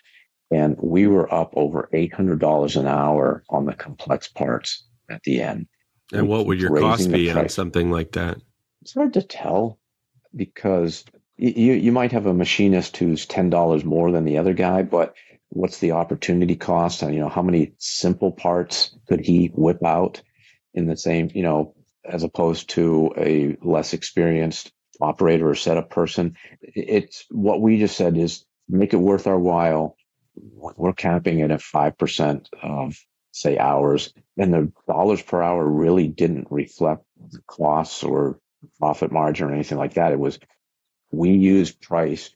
And 0.50 0.76
we 0.78 1.06
were 1.06 1.32
up 1.32 1.52
over 1.56 1.88
$800 1.92 2.76
an 2.76 2.86
hour 2.86 3.44
on 3.50 3.66
the 3.66 3.74
complex 3.74 4.28
parts 4.28 4.86
at 5.10 5.22
the 5.24 5.42
end. 5.42 5.66
And 6.12 6.26
what 6.28 6.46
would 6.46 6.60
your 6.60 6.78
cost 6.78 7.10
be 7.10 7.30
on 7.30 7.48
something 7.48 7.90
like 7.90 8.12
that? 8.12 8.38
It's 8.82 8.94
hard 8.94 9.12
to 9.14 9.22
tell 9.22 9.78
because 10.34 11.04
you, 11.36 11.74
you 11.74 11.92
might 11.92 12.12
have 12.12 12.26
a 12.26 12.34
machinist 12.34 12.96
who's 12.96 13.26
$10 13.26 13.84
more 13.84 14.10
than 14.10 14.24
the 14.24 14.38
other 14.38 14.54
guy, 14.54 14.82
but 14.82 15.14
what's 15.50 15.78
the 15.78 15.92
opportunity 15.92 16.56
cost? 16.56 17.02
And, 17.02 17.14
you 17.14 17.20
know, 17.20 17.28
how 17.28 17.42
many 17.42 17.72
simple 17.78 18.32
parts 18.32 18.96
could 19.06 19.20
he 19.20 19.48
whip 19.54 19.84
out 19.84 20.22
in 20.74 20.86
the 20.86 20.96
same, 20.96 21.30
you 21.34 21.42
know, 21.42 21.74
as 22.08 22.22
opposed 22.22 22.70
to 22.70 23.12
a 23.16 23.56
less 23.62 23.92
experienced 23.92 24.72
operator 25.00 25.48
or 25.48 25.54
setup 25.54 25.90
person. 25.90 26.36
It's 26.62 27.24
what 27.30 27.60
we 27.60 27.78
just 27.78 27.96
said 27.96 28.16
is 28.16 28.44
make 28.68 28.92
it 28.92 28.98
worth 28.98 29.26
our 29.26 29.38
while. 29.38 29.96
We're 30.34 30.92
capping 30.92 31.40
it 31.40 31.50
at 31.50 31.60
5% 31.60 32.46
of 32.62 32.96
say 33.32 33.58
hours 33.58 34.12
and 34.36 34.52
the 34.52 34.72
dollars 34.86 35.22
per 35.22 35.42
hour 35.42 35.64
really 35.64 36.08
didn't 36.08 36.48
reflect 36.50 37.04
the 37.30 37.40
costs 37.46 38.02
or 38.02 38.40
profit 38.78 39.12
margin 39.12 39.48
or 39.48 39.54
anything 39.54 39.78
like 39.78 39.94
that. 39.94 40.12
It 40.12 40.18
was, 40.18 40.38
we 41.10 41.30
used 41.30 41.80
price 41.80 42.30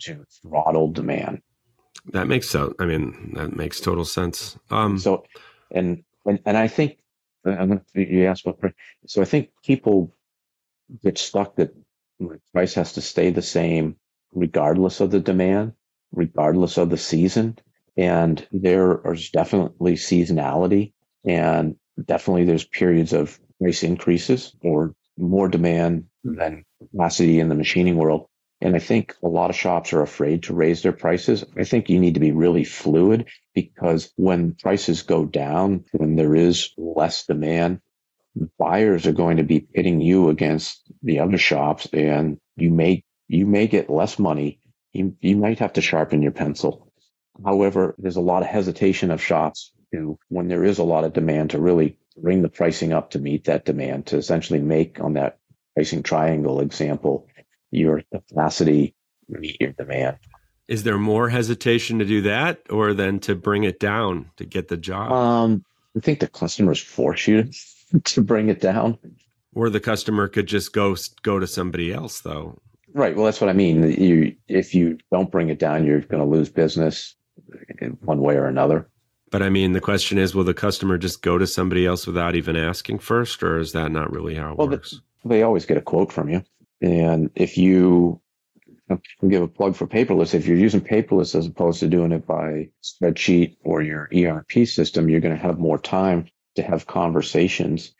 to 0.00 0.24
throttle 0.42 0.90
demand. 0.92 1.42
That 2.12 2.28
makes 2.28 2.48
sense. 2.48 2.74
I 2.78 2.86
mean, 2.86 3.32
that 3.36 3.56
makes 3.56 3.80
total 3.80 4.04
sense. 4.04 4.56
Um, 4.70 4.98
so, 4.98 5.24
and, 5.70 6.04
and, 6.24 6.40
and 6.44 6.56
I 6.56 6.68
think 6.68 6.98
I'm 7.46 7.82
you 7.94 8.26
asked 8.26 8.46
what 8.46 8.60
price, 8.60 8.74
so 9.06 9.22
I 9.22 9.26
think 9.26 9.50
people 9.64 10.14
get 11.02 11.18
stuck 11.18 11.56
that 11.56 11.74
price 12.52 12.74
has 12.74 12.94
to 12.94 13.00
stay 13.00 13.30
the 13.30 13.42
same 13.42 13.96
regardless 14.32 15.00
of 15.00 15.10
the 15.10 15.20
demand, 15.20 15.72
regardless 16.12 16.78
of 16.78 16.90
the 16.90 16.96
season. 16.98 17.58
And 17.96 18.46
there 18.52 19.00
is 19.12 19.30
definitely 19.30 19.94
seasonality 19.94 20.92
and 21.24 21.76
definitely 22.04 22.44
there's 22.44 22.66
periods 22.66 23.12
of 23.12 23.38
price 23.60 23.82
increases 23.82 24.54
or 24.62 24.94
more 25.18 25.48
demand 25.48 26.04
than 26.24 26.64
capacity 26.92 27.40
in 27.40 27.48
the 27.48 27.54
machining 27.54 27.96
world. 27.96 28.28
And 28.60 28.74
I 28.74 28.78
think 28.78 29.14
a 29.22 29.28
lot 29.28 29.50
of 29.50 29.56
shops 29.56 29.92
are 29.92 30.00
afraid 30.00 30.44
to 30.44 30.54
raise 30.54 30.82
their 30.82 30.92
prices. 30.92 31.44
I 31.56 31.64
think 31.64 31.90
you 31.90 32.00
need 32.00 32.14
to 32.14 32.20
be 32.20 32.32
really 32.32 32.64
fluid 32.64 33.26
because 33.54 34.10
when 34.16 34.54
prices 34.54 35.02
go 35.02 35.26
down, 35.26 35.84
when 35.92 36.16
there 36.16 36.34
is 36.34 36.70
less 36.78 37.26
demand, 37.26 37.80
buyers 38.58 39.06
are 39.06 39.12
going 39.12 39.36
to 39.38 39.42
be 39.42 39.60
pitting 39.60 40.00
you 40.00 40.30
against 40.30 40.90
the 41.02 41.20
other 41.20 41.38
shops 41.38 41.86
and 41.92 42.38
you 42.56 42.70
may 42.70 43.04
you 43.28 43.46
may 43.46 43.66
get 43.66 43.90
less 43.90 44.18
money. 44.18 44.60
You, 44.92 45.16
you 45.20 45.36
might 45.36 45.58
have 45.58 45.74
to 45.74 45.80
sharpen 45.80 46.22
your 46.22 46.32
pencil. 46.32 46.92
However, 47.44 47.94
there's 47.98 48.16
a 48.16 48.20
lot 48.20 48.42
of 48.42 48.48
hesitation 48.48 49.10
of 49.10 49.22
shops 49.22 49.72
to 49.92 50.18
when 50.28 50.48
there 50.48 50.64
is 50.64 50.78
a 50.78 50.84
lot 50.84 51.04
of 51.04 51.12
demand 51.12 51.50
to 51.50 51.60
really 51.60 51.98
bring 52.16 52.42
the 52.42 52.48
pricing 52.48 52.92
up 52.92 53.10
to 53.10 53.18
meet 53.18 53.44
that 53.44 53.64
demand 53.64 54.06
to 54.06 54.16
essentially 54.16 54.60
make 54.60 55.00
on 55.00 55.14
that 55.14 55.38
pricing 55.74 56.02
triangle 56.02 56.60
example 56.60 57.28
your 57.70 58.02
capacity 58.12 58.94
meet 59.28 59.60
your 59.60 59.72
demand. 59.72 60.18
Is 60.68 60.82
there 60.82 60.98
more 60.98 61.28
hesitation 61.28 61.98
to 62.00 62.04
do 62.04 62.22
that 62.22 62.60
or 62.70 62.92
then 62.92 63.20
to 63.20 63.34
bring 63.34 63.64
it 63.64 63.78
down 63.78 64.30
to 64.36 64.44
get 64.44 64.68
the 64.68 64.76
job? 64.76 65.12
Um, 65.12 65.64
I 65.96 66.00
think 66.00 66.20
the 66.20 66.28
customers 66.28 66.80
force 66.80 67.26
you 67.26 67.50
to 68.04 68.22
bring 68.22 68.48
it 68.48 68.60
down. 68.60 68.98
Or 69.54 69.70
the 69.70 69.80
customer 69.80 70.28
could 70.28 70.46
just 70.46 70.72
go 70.72 70.96
go 71.22 71.38
to 71.38 71.46
somebody 71.46 71.92
else 71.92 72.20
though. 72.20 72.58
Right. 72.92 73.14
Well, 73.14 73.24
that's 73.24 73.40
what 73.40 73.50
I 73.50 73.52
mean. 73.52 73.90
You 73.90 74.34
if 74.48 74.74
you 74.74 74.98
don't 75.12 75.30
bring 75.30 75.48
it 75.48 75.58
down, 75.58 75.84
you're 75.84 76.00
going 76.00 76.22
to 76.22 76.28
lose 76.28 76.48
business 76.48 77.14
in 77.80 77.90
one 78.02 78.20
way 78.20 78.36
or 78.36 78.46
another. 78.46 78.88
But 79.30 79.42
I 79.42 79.50
mean, 79.50 79.72
the 79.72 79.80
question 79.80 80.18
is, 80.18 80.34
will 80.34 80.44
the 80.44 80.54
customer 80.54 80.98
just 80.98 81.22
go 81.22 81.36
to 81.36 81.46
somebody 81.46 81.86
else 81.86 82.06
without 82.06 82.36
even 82.36 82.56
asking 82.56 83.00
first, 83.00 83.42
or 83.42 83.58
is 83.58 83.72
that 83.72 83.90
not 83.90 84.12
really 84.12 84.34
how 84.34 84.52
it 84.52 84.58
well, 84.58 84.68
works? 84.68 85.00
The, 85.22 85.28
they 85.28 85.42
always 85.42 85.66
get 85.66 85.76
a 85.76 85.82
quote 85.82 86.12
from 86.12 86.28
you. 86.28 86.44
And 86.80 87.30
if 87.34 87.56
you 87.58 88.20
give 89.26 89.42
a 89.42 89.48
plug 89.48 89.74
for 89.74 89.86
paperless, 89.86 90.34
if 90.34 90.46
you're 90.46 90.56
using 90.56 90.80
paperless 90.80 91.34
as 91.34 91.46
opposed 91.46 91.80
to 91.80 91.88
doing 91.88 92.12
it 92.12 92.26
by 92.26 92.68
spreadsheet 92.82 93.56
or 93.64 93.82
your 93.82 94.08
ERP 94.14 94.66
system, 94.66 95.08
you're 95.08 95.20
going 95.20 95.36
to 95.36 95.42
have 95.42 95.58
more 95.58 95.78
time 95.78 96.28
to 96.56 96.62
have 96.62 96.86
conversations 96.86 97.94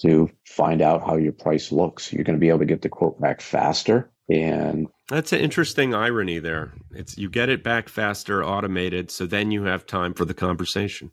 to 0.00 0.30
find 0.46 0.82
out 0.82 1.04
how 1.06 1.16
your 1.16 1.32
price 1.32 1.70
looks. 1.70 2.12
You're 2.12 2.24
going 2.24 2.36
to 2.36 2.40
be 2.40 2.48
able 2.48 2.60
to 2.60 2.64
get 2.64 2.82
the 2.82 2.88
quote 2.88 3.20
back 3.20 3.40
faster. 3.40 4.10
And 4.28 4.88
that's 5.08 5.32
an 5.32 5.40
interesting 5.40 5.94
irony 5.94 6.38
there. 6.38 6.72
It's 6.90 7.18
you 7.18 7.28
get 7.28 7.48
it 7.48 7.62
back 7.62 7.88
faster, 7.88 8.44
automated, 8.44 9.10
so 9.10 9.26
then 9.26 9.50
you 9.50 9.64
have 9.64 9.84
time 9.84 10.14
for 10.14 10.24
the 10.24 10.34
conversation. 10.34 11.12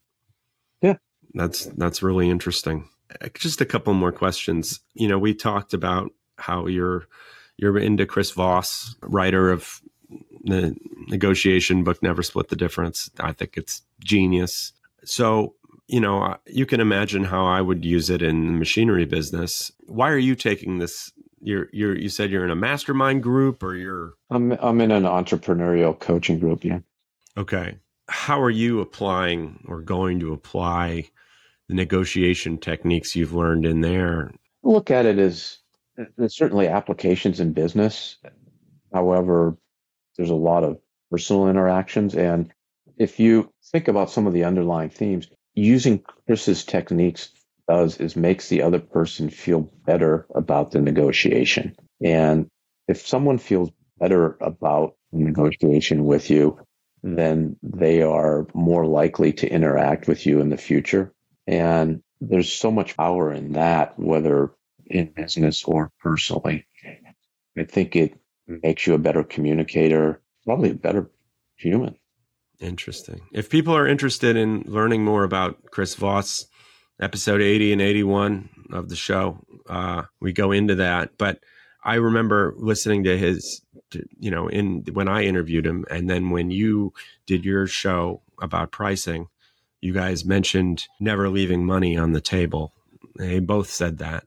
Yeah. 0.81 0.95
That's 1.33 1.65
that's 1.65 2.01
really 2.01 2.29
interesting. 2.29 2.87
Just 3.33 3.61
a 3.61 3.65
couple 3.65 3.93
more 3.93 4.11
questions. 4.11 4.79
You 4.93 5.07
know, 5.07 5.19
we 5.19 5.33
talked 5.33 5.73
about 5.73 6.11
how 6.39 6.67
you're 6.67 7.07
you're 7.57 7.77
into 7.77 8.05
Chris 8.05 8.31
Voss, 8.31 8.95
writer 9.01 9.51
of 9.51 9.81
the 10.43 10.75
negotiation 11.07 11.83
book 11.83 12.01
Never 12.01 12.23
Split 12.23 12.47
the 12.47 12.55
Difference. 12.55 13.11
I 13.19 13.33
think 13.33 13.57
it's 13.57 13.81
genius. 14.03 14.71
So, 15.03 15.55
you 15.87 15.99
know, 15.99 16.21
uh, 16.23 16.37
you 16.45 16.65
can 16.65 16.79
imagine 16.79 17.25
how 17.25 17.45
I 17.45 17.61
would 17.61 17.83
use 17.83 18.09
it 18.09 18.21
in 18.21 18.45
the 18.47 18.53
machinery 18.53 19.05
business. 19.05 19.71
Why 19.87 20.09
are 20.09 20.17
you 20.17 20.35
taking 20.35 20.79
this? 20.79 21.11
You're 21.41 21.69
you're 21.71 21.97
you 21.97 22.09
said 22.09 22.31
you're 22.31 22.43
in 22.45 22.51
a 22.51 22.55
mastermind 22.55 23.23
group 23.23 23.63
or 23.63 23.75
you're 23.75 24.13
I'm 24.29 24.51
I'm 24.53 24.81
in 24.81 24.91
an 24.91 25.03
entrepreneurial 25.03 25.97
coaching 25.97 26.39
group, 26.39 26.63
yeah. 26.65 26.79
Okay. 27.37 27.77
how 28.09 28.41
are 28.41 28.49
you 28.49 28.81
applying 28.81 29.63
or 29.67 29.81
going 29.81 30.19
to 30.19 30.33
apply 30.33 31.09
the 31.67 31.75
negotiation 31.75 32.57
techniques 32.57 33.15
you've 33.15 33.33
learned 33.33 33.65
in 33.65 33.81
there? 33.81 34.31
Look 34.63 34.91
at 34.91 35.05
it 35.05 35.19
as 35.19 35.58
there's 36.17 36.35
certainly 36.35 36.67
applications 36.67 37.39
in 37.39 37.53
business. 37.53 38.17
However, 38.93 39.57
there's 40.17 40.29
a 40.29 40.35
lot 40.35 40.63
of 40.63 40.79
personal 41.11 41.47
interactions. 41.47 42.15
And 42.15 42.51
if 42.97 43.19
you 43.19 43.51
think 43.71 43.87
about 43.87 44.09
some 44.09 44.27
of 44.27 44.33
the 44.33 44.43
underlying 44.43 44.89
themes, 44.89 45.27
using 45.55 46.03
Chris's 46.27 46.63
techniques 46.63 47.29
does 47.67 47.97
is 47.97 48.15
makes 48.15 48.49
the 48.49 48.63
other 48.63 48.79
person 48.79 49.29
feel 49.29 49.69
better 49.85 50.25
about 50.33 50.71
the 50.71 50.81
negotiation. 50.81 51.75
And 52.03 52.47
if 52.87 53.05
someone 53.05 53.37
feels 53.37 53.69
better 53.99 54.37
about 54.41 54.95
negotiation 55.11 56.05
with 56.05 56.29
you, 56.29 56.59
hmm. 57.03 57.15
then 57.15 57.57
they 57.61 58.01
are 58.01 58.47
more 58.53 58.85
likely 58.85 59.33
to 59.33 59.49
interact 59.49 60.07
with 60.07 60.25
you 60.25 60.39
in 60.41 60.49
the 60.49 60.57
future. 60.57 61.13
And 61.45 62.01
there's 62.21 62.51
so 62.51 62.71
much 62.71 62.97
power 62.97 63.31
in 63.31 63.53
that, 63.53 63.97
whether 63.97 64.51
in 64.89 65.11
business 65.15 65.63
or 65.63 65.91
personally. 65.99 66.65
I 67.57 67.63
think 67.63 67.95
it 67.95 68.17
makes 68.47 68.87
you 68.87 68.93
a 68.93 68.99
better 68.99 69.23
communicator, 69.23 70.21
probably 70.45 70.71
a 70.71 70.75
better 70.75 71.09
human. 71.55 71.95
Interesting. 72.59 73.21
If 73.33 73.49
people 73.49 73.75
are 73.75 73.87
interested 73.87 74.35
in 74.35 74.63
learning 74.65 75.03
more 75.03 75.23
about 75.23 75.71
Chris 75.71 75.95
Voss, 75.95 76.45
episode 76.99 77.41
80 77.41 77.73
and 77.73 77.81
81 77.81 78.49
of 78.71 78.89
the 78.89 78.95
show, 78.95 79.39
uh, 79.69 80.03
we 80.19 80.33
go 80.33 80.51
into 80.51 80.75
that. 80.75 81.17
But 81.17 81.39
I 81.83 81.95
remember 81.95 82.53
listening 82.57 83.05
to 83.05 83.17
his, 83.17 83.61
you 84.19 84.29
know, 84.29 84.49
in 84.49 84.83
when 84.91 85.07
I 85.07 85.23
interviewed 85.23 85.65
him, 85.65 85.85
and 85.89 86.09
then 86.09 86.29
when 86.29 86.51
you 86.51 86.93
did 87.25 87.45
your 87.45 87.67
show 87.67 88.21
about 88.41 88.71
pricing, 88.71 89.27
you 89.79 89.93
guys 89.93 90.25
mentioned 90.25 90.87
never 90.99 91.29
leaving 91.29 91.65
money 91.65 91.97
on 91.97 92.11
the 92.11 92.21
table. 92.21 92.73
They 93.15 93.39
both 93.39 93.69
said 93.69 93.99
that. 93.99 94.25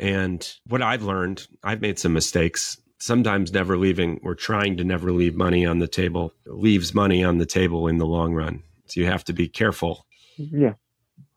And 0.00 0.50
what 0.66 0.80
I've 0.80 1.02
learned, 1.02 1.46
I've 1.62 1.82
made 1.82 1.98
some 1.98 2.14
mistakes. 2.14 2.78
Sometimes 2.98 3.52
never 3.52 3.76
leaving 3.76 4.18
or 4.22 4.34
trying 4.34 4.78
to 4.78 4.84
never 4.84 5.12
leave 5.12 5.34
money 5.34 5.64
on 5.64 5.78
the 5.78 5.88
table 5.88 6.32
leaves 6.46 6.94
money 6.94 7.22
on 7.22 7.38
the 7.38 7.46
table 7.46 7.86
in 7.86 7.98
the 7.98 8.06
long 8.06 8.34
run. 8.34 8.62
So 8.86 9.00
you 9.00 9.06
have 9.06 9.24
to 9.24 9.32
be 9.32 9.48
careful. 9.48 10.06
Yeah. 10.36 10.74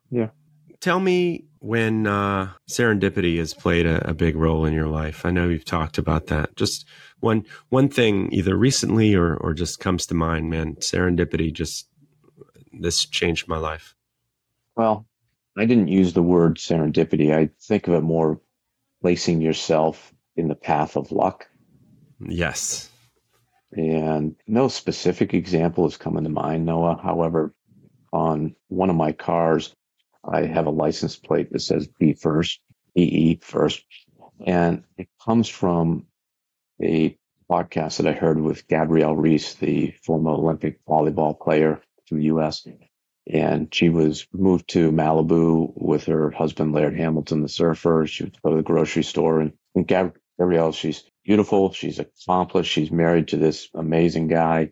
Yeah. 0.09 0.29
Tell 0.79 0.99
me 0.99 1.45
when 1.59 2.07
uh, 2.07 2.51
serendipity 2.69 3.37
has 3.37 3.53
played 3.53 3.85
a, 3.85 4.09
a, 4.09 4.13
big 4.13 4.35
role 4.35 4.65
in 4.65 4.73
your 4.73 4.87
life. 4.87 5.25
I 5.25 5.31
know 5.31 5.47
you've 5.47 5.63
talked 5.63 5.97
about 5.97 6.27
that. 6.27 6.55
Just 6.57 6.85
one 7.21 7.45
one 7.69 7.87
thing, 7.87 8.33
either 8.33 8.55
recently 8.55 9.15
or 9.15 9.35
or 9.37 9.53
just 9.53 9.79
comes 9.79 10.05
to 10.07 10.13
mind. 10.13 10.49
Man, 10.49 10.75
serendipity 10.75 11.53
just 11.53 11.87
this 12.73 13.05
changed 13.05 13.47
my 13.47 13.57
life. 13.57 13.95
Well, 14.75 15.05
I 15.57 15.65
didn't 15.65 15.87
use 15.87 16.13
the 16.13 16.23
word 16.23 16.57
serendipity. 16.57 17.33
I 17.33 17.49
think 17.61 17.87
of 17.87 17.93
it 17.93 18.01
more 18.01 18.41
placing 19.03 19.41
yourself 19.41 20.13
in 20.37 20.47
the 20.47 20.55
path 20.55 20.95
of 20.95 21.11
luck. 21.11 21.45
Yes. 22.25 22.89
And 23.75 24.37
no 24.47 24.69
specific 24.69 25.33
example 25.33 25.85
is 25.85 25.97
coming 25.97 26.23
to 26.23 26.29
mind, 26.29 26.65
Noah. 26.65 26.97
However, 27.03 27.53
on 28.13 28.55
one 28.69 28.89
of 28.89 28.95
my 28.95 29.11
cars, 29.11 29.75
I 30.23 30.45
have 30.45 30.67
a 30.67 30.71
license 30.71 31.17
plate 31.17 31.51
that 31.51 31.59
says 31.59 31.89
B 31.99 32.13
first, 32.13 32.61
EE 32.95 33.39
first. 33.41 33.83
And 34.47 34.85
it 34.97 35.09
comes 35.21 35.49
from 35.49 36.05
a 36.81 37.17
podcast 37.51 37.97
that 37.97 38.07
I 38.07 38.13
heard 38.13 38.39
with 38.39 38.69
Gabrielle 38.69 39.17
Reece, 39.17 39.55
the 39.55 39.93
former 40.01 40.31
Olympic 40.31 40.79
volleyball 40.85 41.37
player 41.37 41.81
from 42.07 42.19
the 42.19 42.25
US. 42.25 42.65
And 43.31 43.73
she 43.73 43.89
was 43.89 44.27
moved 44.33 44.69
to 44.69 44.91
Malibu 44.91 45.71
with 45.75 46.05
her 46.05 46.31
husband, 46.31 46.73
Laird 46.73 46.97
Hamilton, 46.97 47.41
the 47.41 47.49
surfer. 47.49 48.05
She 48.05 48.25
would 48.25 48.41
go 48.41 48.51
to 48.51 48.57
the 48.57 48.63
grocery 48.63 49.03
store 49.03 49.39
and, 49.39 49.53
and 49.75 49.87
Gabrielle, 49.87 50.73
she's 50.73 51.03
beautiful. 51.23 51.71
She's 51.71 51.99
accomplished. 51.99 52.71
She's 52.71 52.91
married 52.91 53.29
to 53.29 53.37
this 53.37 53.69
amazing 53.73 54.27
guy 54.27 54.71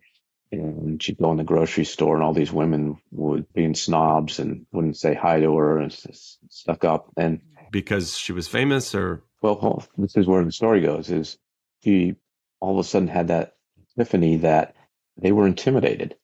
and 0.51 1.01
she'd 1.01 1.17
go 1.17 1.31
in 1.31 1.37
the 1.37 1.43
grocery 1.43 1.85
store 1.85 2.15
and 2.15 2.23
all 2.23 2.33
these 2.33 2.51
women 2.51 2.97
would 3.11 3.51
be 3.53 3.73
snobs 3.73 4.39
and 4.39 4.65
wouldn't 4.71 4.97
say 4.97 5.13
hi 5.13 5.39
to 5.39 5.55
her 5.57 5.79
and 5.79 5.93
stuck 6.49 6.83
up 6.83 7.09
and 7.17 7.41
because 7.71 8.17
she 8.17 8.33
was 8.33 8.47
famous 8.47 8.93
or 8.93 9.23
well 9.41 9.85
this 9.97 10.17
is 10.17 10.27
where 10.27 10.43
the 10.43 10.51
story 10.51 10.81
goes 10.81 11.09
is 11.09 11.37
she 11.83 12.15
all 12.59 12.73
of 12.73 12.85
a 12.85 12.87
sudden 12.87 13.07
had 13.07 13.29
that 13.29 13.53
epiphany 13.95 14.37
that 14.37 14.75
they 15.17 15.31
were 15.31 15.47
intimidated 15.47 16.15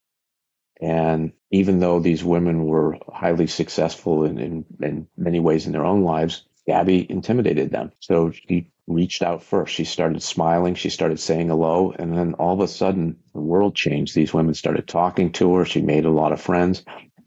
and 0.81 1.31
even 1.51 1.79
though 1.79 1.99
these 1.99 2.23
women 2.23 2.65
were 2.65 2.97
highly 3.11 3.47
successful 3.47 4.23
in, 4.23 4.37
in, 4.37 4.65
in 4.81 5.07
many 5.17 5.39
ways 5.39 5.65
in 5.65 5.71
their 5.71 5.85
own 5.85 6.03
lives 6.03 6.43
gabby 6.65 7.09
intimidated 7.09 7.71
them 7.71 7.91
so 7.99 8.31
she 8.31 8.69
reached 8.87 9.21
out 9.21 9.43
first. 9.43 9.73
She 9.73 9.83
started 9.83 10.23
smiling. 10.23 10.75
She 10.75 10.89
started 10.89 11.19
saying 11.19 11.49
hello. 11.49 11.91
And 11.91 12.17
then 12.17 12.33
all 12.35 12.53
of 12.53 12.61
a 12.61 12.67
sudden, 12.67 13.17
the 13.33 13.41
world 13.41 13.75
changed. 13.75 14.15
These 14.15 14.33
women 14.33 14.53
started 14.53 14.87
talking 14.87 15.33
to 15.33 15.55
her. 15.55 15.65
She 15.65 15.81
made 15.81 16.05
a 16.05 16.09
lot 16.09 16.31
of 16.31 16.41
friends. 16.41 16.83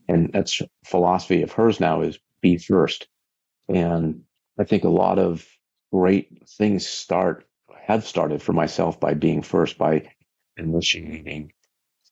And 0.09 0.33
that's 0.33 0.61
philosophy 0.85 1.43
of 1.43 1.53
hers 1.53 1.79
now 1.79 2.01
is 2.01 2.19
be 2.41 2.57
first. 2.57 3.07
And 3.69 4.23
I 4.59 4.65
think 4.65 4.85
a 4.85 4.89
lot 4.89 5.19
of 5.19 5.47
great 5.93 6.49
things 6.49 6.87
start, 6.87 7.47
have 7.87 8.07
started 8.07 8.43
for 8.43 8.53
myself 8.53 8.99
by 8.99 9.15
being 9.15 9.43
first, 9.43 9.79
by 9.79 10.11
initiating 10.57 11.53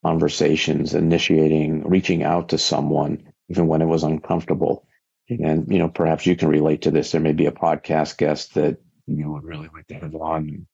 conversations, 0.03 0.93
initiating, 0.93 1.87
reaching 1.87 2.23
out 2.23 2.49
to 2.49 2.57
someone, 2.57 3.31
even 3.49 3.67
when 3.67 3.81
it 3.81 3.85
was 3.87 4.03
uncomfortable. 4.03 4.87
Mm-hmm. 5.29 5.45
And, 5.45 5.71
you 5.71 5.79
know, 5.79 5.89
perhaps 5.89 6.25
you 6.25 6.35
can 6.35 6.47
relate 6.49 6.83
to 6.83 6.91
this. 6.91 7.11
There 7.11 7.21
may 7.21 7.33
be 7.33 7.45
a 7.45 7.51
podcast 7.51 8.17
guest 8.17 8.55
that 8.55 8.77
you 9.07 9.31
would 9.31 9.43
really 9.43 9.69
like 9.73 9.87
to 9.87 9.95
have 9.95 10.15
on. 10.15 10.67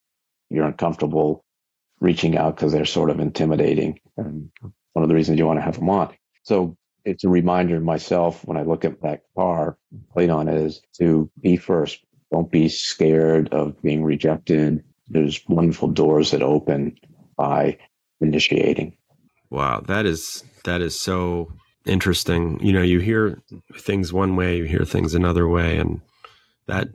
You're 0.49 0.65
uncomfortable 0.65 1.43
reaching 1.99 2.37
out 2.37 2.55
because 2.55 2.71
they're 2.71 2.85
sort 2.85 3.09
of 3.09 3.19
intimidating. 3.19 3.99
And 4.17 4.51
one 4.93 5.03
of 5.03 5.09
the 5.09 5.15
reasons 5.15 5.39
you 5.39 5.47
want 5.47 5.57
to 5.57 5.65
have 5.65 5.75
them 5.75 5.89
on. 5.89 6.15
So 6.43 6.77
it's 7.03 7.23
a 7.23 7.29
reminder 7.29 7.75
to 7.75 7.83
myself 7.83 8.43
when 8.45 8.57
I 8.57 8.63
look 8.63 8.85
at 8.85 9.01
that 9.01 9.21
car 9.35 9.77
plate 10.11 10.29
on 10.29 10.47
it 10.47 10.55
is 10.55 10.81
to 10.99 11.29
be 11.39 11.57
first. 11.57 12.03
Don't 12.31 12.51
be 12.51 12.69
scared 12.69 13.53
of 13.53 13.81
being 13.81 14.03
rejected. 14.03 14.83
There's 15.07 15.41
wonderful 15.47 15.89
doors 15.89 16.31
that 16.31 16.41
open 16.41 16.97
by 17.37 17.77
initiating. 18.19 18.97
Wow, 19.49 19.81
that 19.87 20.05
is 20.05 20.43
that 20.63 20.81
is 20.81 20.99
so 20.99 21.51
interesting. 21.85 22.59
You 22.61 22.73
know, 22.73 22.81
you 22.81 22.99
hear 22.99 23.41
things 23.77 24.11
one 24.11 24.35
way, 24.35 24.57
you 24.57 24.65
hear 24.65 24.85
things 24.85 25.13
another 25.13 25.47
way, 25.47 25.77
and 25.77 26.01
that 26.67 26.89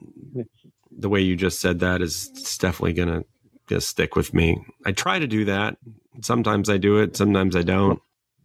the 0.90 1.08
way 1.08 1.20
you 1.20 1.36
just 1.36 1.60
said 1.60 1.80
that 1.80 2.02
is 2.02 2.28
definitely 2.58 2.92
going 2.92 3.24
to 3.68 3.80
stick 3.80 4.16
with 4.16 4.34
me. 4.34 4.64
I 4.84 4.92
try 4.92 5.18
to 5.18 5.26
do 5.26 5.44
that. 5.44 5.76
Sometimes 6.22 6.68
I 6.68 6.76
do 6.76 6.98
it, 6.98 7.16
sometimes 7.16 7.54
I 7.54 7.62
don't. 7.62 8.00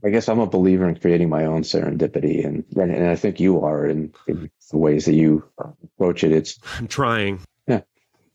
I 0.05 0.09
guess 0.09 0.29
I'm 0.29 0.39
a 0.39 0.45
believer 0.45 0.87
in 0.87 0.95
creating 0.97 1.29
my 1.29 1.45
own 1.45 1.63
serendipity, 1.63 2.45
and 2.45 2.63
and, 2.75 3.07
I 3.07 3.15
think 3.15 3.39
you 3.39 3.61
are 3.61 3.87
in, 3.87 4.13
in, 4.27 4.51
the 4.69 4.77
ways 4.77 5.05
that 5.05 5.15
you 5.15 5.43
approach 5.83 6.23
it. 6.23 6.31
It's 6.31 6.59
I'm 6.77 6.87
trying. 6.99 7.39
Yeah, 7.67 7.81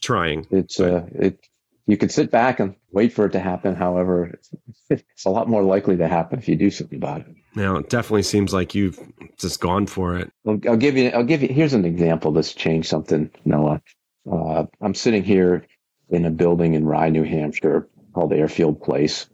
trying. 0.01 0.47
It's 0.51 0.81
uh, 0.81 1.07
it. 1.13 1.39
You 1.87 1.97
could 1.97 2.13
sit 2.13 2.31
back 2.31 2.61
and 2.61 2.77
wait 2.93 3.13
for 3.13 3.27
it 3.27 3.33
to 3.33 3.41
happen. 3.41 3.75
However, 3.75 4.27
it's, 4.27 4.51
it's 4.91 5.25
a 5.25 5.31
lot 5.31 5.49
more 5.49 5.63
likely 5.63 5.97
to 5.97 6.09
happen 6.09 6.39
if 6.39 6.49
you 6.49 6.57
do 6.57 6.71
something 6.71 6.99
about 6.99 7.23
it. 7.23 7.27
Now, 7.57 7.77
it 7.77 7.91
definitely 7.91 8.23
seems 8.23 8.53
like 8.53 8.75
you've 8.75 8.99
just 9.39 9.61
gone 9.61 9.87
for 9.87 10.17
it. 10.17 10.31
I'll, 10.47 10.61
I'll 10.69 10.77
give 10.77 10.97
you. 10.97 11.09
I'll 11.09 11.25
give 11.25 11.43
you. 11.43 11.49
Here's 11.49 11.75
an 11.75 11.85
example 11.85 12.33
that's 12.33 12.55
changed 12.55 12.89
something, 12.89 13.31
Noah. 13.45 13.83
Uh, 14.31 14.67
I'm 14.81 14.95
sitting 14.95 15.25
here 15.25 15.67
in 16.11 16.25
a 16.25 16.31
building 16.31 16.75
in 16.75 16.85
Rye, 16.85 17.09
New 17.09 17.25
Hampshire 17.25 17.89
called 18.15 18.33
Airfield 18.33 18.83
Place. 18.83 19.27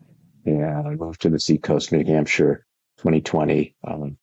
And 0.44 0.64
I 0.64 0.94
moved 0.94 1.22
to 1.22 1.30
the 1.30 1.40
Seacoast, 1.40 1.92
New 1.92 2.04
Hampshire 2.04 2.66
2020. 2.98 3.74
Um, 3.84 4.16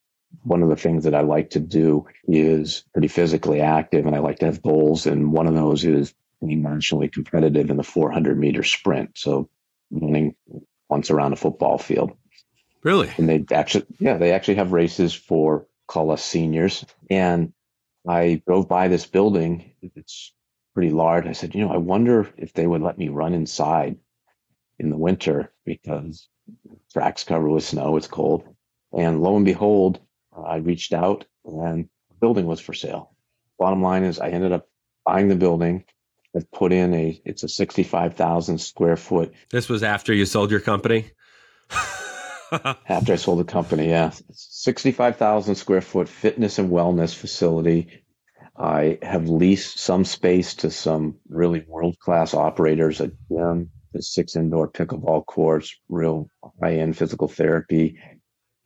one 0.44 0.64
of 0.64 0.70
the 0.70 0.76
things 0.76 1.04
that 1.04 1.16
I 1.16 1.22
like 1.22 1.52
to 1.52 1.60
do 1.60 2.08
is 2.28 2.86
pretty 2.94 3.08
physically 3.08 3.62
active 3.62 4.06
and 4.06 4.16
I 4.16 4.20
like 4.20 4.40
to 4.40 4.46
have 4.46 4.62
goals. 4.62 5.06
And 5.06 5.32
one 5.32 5.48
of 5.48 5.54
those 5.54 5.84
is 5.86 6.14
being 6.46 6.62
nationally 6.62 7.10
competitive 7.10 7.70
in 7.70 7.78
the 7.78 7.84
400 7.84 8.38
meter 8.38 8.64
sprint. 8.64 9.18
So 9.18 9.50
running 9.92 10.36
once 10.90 11.12
around 11.12 11.34
a 11.34 11.38
football 11.38 11.78
field. 11.78 12.12
Really? 12.84 13.10
And 13.18 13.30
they 13.30 13.46
actually, 13.56 13.86
yeah, 14.00 14.18
they 14.18 14.32
actually 14.32 14.56
have 14.56 14.74
races 14.74 15.14
for 15.14 15.68
call 15.88 16.12
us 16.12 16.24
seniors. 16.24 16.86
And 17.10 17.54
I 18.08 18.42
drove 18.46 18.68
by 18.68 18.88
this 18.88 19.06
building. 19.06 19.72
It's 19.82 20.34
pretty 20.74 20.92
large. 20.92 21.26
I 21.26 21.34
said, 21.34 21.56
you 21.56 21.66
know, 21.66 21.74
I 21.74 21.78
wonder 21.78 22.30
if 22.38 22.54
they 22.54 22.68
would 22.68 22.82
let 22.82 22.98
me 22.98 23.10
run 23.10 23.34
inside 23.34 23.98
in 24.80 24.90
the 24.90 24.98
winter 24.98 25.52
because 25.66 26.28
track's 26.92 27.24
covered 27.24 27.50
with 27.50 27.64
snow. 27.64 27.96
It's 27.96 28.08
cold. 28.08 28.44
And 28.92 29.22
lo 29.22 29.36
and 29.36 29.46
behold, 29.46 30.00
I 30.36 30.58
reached 30.58 30.94
out 30.94 31.26
and 31.46 31.90
the 32.10 32.16
building 32.20 32.46
was 32.46 32.60
for 32.60 32.74
sale. 32.74 33.16
Bottom 33.58 33.82
line 33.82 34.04
is 34.04 34.20
I 34.20 34.30
ended 34.30 34.52
up 34.52 34.68
buying 35.06 35.28
the 35.28 35.36
building. 35.36 35.86
I 36.36 36.42
put 36.52 36.72
in 36.74 36.94
a, 36.94 37.22
it's 37.26 37.44
a 37.44 37.50
65,000 37.50 38.58
square 38.58 38.98
foot. 38.98 39.34
This 39.52 39.70
was 39.70 39.84
after 39.84 40.14
you 40.14 40.26
sold 40.26 40.50
your 40.50 40.60
company? 40.60 41.12
after 42.88 43.14
I 43.14 43.16
sold 43.16 43.40
the 43.40 43.44
company. 43.52 43.90
Yeah, 43.90 44.12
sixty-five 44.32 45.18
thousand 45.18 45.56
square 45.56 45.82
foot 45.82 46.08
fitness 46.08 46.60
and 46.60 46.70
wellness 46.70 47.16
facility. 47.16 48.04
I 48.56 49.00
have 49.02 49.28
leased 49.28 49.80
some 49.80 50.06
space 50.06 50.54
to 50.56 50.70
some 50.70 51.16
really 51.28 51.66
world-class 51.68 52.36
operators. 52.36 53.02
A 53.02 53.12
gym, 53.30 53.72
the 53.94 54.04
six 54.04 54.36
indoor 54.36 54.70
pickleball 54.70 55.26
courts, 55.26 55.76
real 55.90 56.28
high-end 56.62 56.96
physical 56.96 57.28
therapy, 57.28 57.98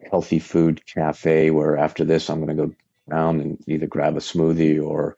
healthy 0.10 0.40
food 0.40 0.86
cafe. 0.86 1.52
Where 1.52 1.78
after 1.78 2.04
this, 2.04 2.30
I'm 2.30 2.44
going 2.44 2.58
to 2.58 2.68
go 2.68 2.74
down 3.10 3.40
and 3.40 3.64
either 3.68 3.88
grab 3.88 4.18
a 4.18 4.20
smoothie 4.20 4.84
or 4.84 5.18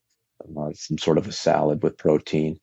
uh, 0.58 0.72
some 0.74 0.98
sort 0.98 1.18
of 1.18 1.28
a 1.28 1.32
salad 1.32 1.84
with 1.84 1.98
protein. 1.98 2.60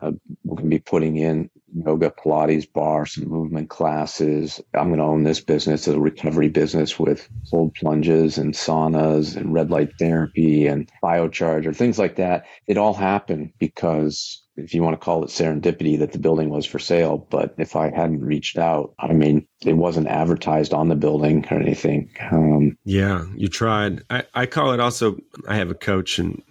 Uh, 0.00 0.12
we're 0.44 0.56
going 0.56 0.70
to 0.70 0.76
be 0.76 0.80
putting 0.80 1.16
in 1.16 1.50
yoga, 1.74 2.10
Pilates 2.10 2.66
barre, 2.72 3.06
some 3.06 3.28
movement 3.28 3.68
classes. 3.68 4.60
I'm 4.74 4.88
going 4.88 4.98
to 4.98 5.04
own 5.04 5.24
this 5.24 5.40
business, 5.40 5.86
a 5.88 5.98
recovery 5.98 6.48
business 6.48 6.98
with 6.98 7.28
cold 7.50 7.74
plunges 7.74 8.38
and 8.38 8.54
saunas 8.54 9.36
and 9.36 9.52
red 9.52 9.70
light 9.70 9.90
therapy 9.98 10.66
and 10.66 10.90
biocharger, 11.02 11.76
things 11.76 11.98
like 11.98 12.16
that. 12.16 12.46
It 12.66 12.78
all 12.78 12.94
happened 12.94 13.52
because 13.58 14.42
if 14.56 14.74
you 14.74 14.82
want 14.82 14.94
to 14.94 15.04
call 15.04 15.24
it 15.24 15.28
serendipity 15.28 15.98
that 15.98 16.12
the 16.12 16.18
building 16.18 16.50
was 16.50 16.66
for 16.66 16.78
sale. 16.78 17.26
But 17.30 17.54
if 17.58 17.76
I 17.76 17.90
hadn't 17.90 18.20
reached 18.20 18.58
out, 18.58 18.94
I 18.98 19.12
mean, 19.12 19.46
it 19.64 19.74
wasn't 19.74 20.08
advertised 20.08 20.74
on 20.74 20.88
the 20.88 20.96
building 20.96 21.46
or 21.50 21.58
anything. 21.58 22.10
Um, 22.30 22.76
yeah, 22.84 23.26
you 23.36 23.48
tried. 23.48 24.02
I, 24.10 24.24
I 24.34 24.46
call 24.46 24.72
it 24.72 24.80
also, 24.80 25.18
I 25.48 25.56
have 25.56 25.70
a 25.70 25.74
coach 25.74 26.18
and 26.18 26.42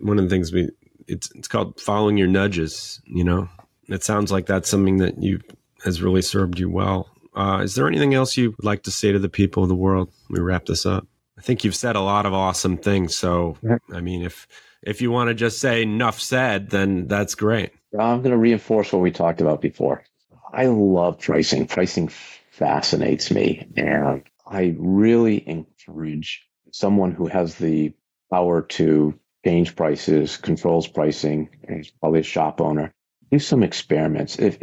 one 0.00 0.18
of 0.18 0.24
the 0.24 0.30
things 0.30 0.52
we 0.52 0.70
it's 1.06 1.30
it's 1.34 1.48
called 1.48 1.80
following 1.80 2.16
your 2.16 2.28
nudges. 2.28 3.00
You 3.04 3.24
know, 3.24 3.48
it 3.88 4.04
sounds 4.04 4.30
like 4.32 4.46
that's 4.46 4.68
something 4.68 4.98
that 4.98 5.22
you 5.22 5.40
has 5.84 6.02
really 6.02 6.22
served 6.22 6.58
you 6.58 6.70
well. 6.70 7.08
Uh, 7.34 7.60
is 7.62 7.74
there 7.74 7.86
anything 7.86 8.14
else 8.14 8.36
you'd 8.36 8.62
like 8.62 8.82
to 8.84 8.90
say 8.90 9.12
to 9.12 9.18
the 9.18 9.28
people 9.28 9.62
of 9.62 9.68
the 9.68 9.74
world? 9.74 10.10
We 10.28 10.40
wrap 10.40 10.66
this 10.66 10.84
up. 10.84 11.06
I 11.38 11.42
think 11.42 11.64
you've 11.64 11.76
said 11.76 11.96
a 11.96 12.00
lot 12.00 12.26
of 12.26 12.34
awesome 12.34 12.76
things. 12.76 13.16
So, 13.16 13.56
I 13.92 14.00
mean, 14.00 14.22
if 14.22 14.46
if 14.82 15.00
you 15.00 15.10
want 15.10 15.28
to 15.28 15.34
just 15.34 15.58
say 15.58 15.82
enough 15.82 16.20
said, 16.20 16.70
then 16.70 17.06
that's 17.06 17.34
great. 17.34 17.72
I'm 17.98 18.22
going 18.22 18.32
to 18.32 18.36
reinforce 18.36 18.92
what 18.92 19.02
we 19.02 19.10
talked 19.10 19.40
about 19.40 19.60
before. 19.60 20.04
I 20.52 20.66
love 20.66 21.18
pricing. 21.18 21.66
Pricing 21.66 22.08
fascinates 22.50 23.30
me, 23.30 23.68
and 23.76 24.22
I 24.46 24.74
really 24.78 25.48
encourage 25.48 26.46
someone 26.72 27.12
who 27.12 27.26
has 27.26 27.56
the 27.56 27.94
power 28.30 28.62
to 28.62 29.18
change 29.44 29.76
prices, 29.76 30.36
controls 30.36 30.86
pricing, 30.86 31.48
and 31.66 31.90
probably 32.00 32.20
a 32.20 32.24
shop 32.24 32.60
owner. 32.60 32.92
Do 33.30 33.38
some 33.38 33.62
experiments. 33.62 34.38
If 34.38 34.58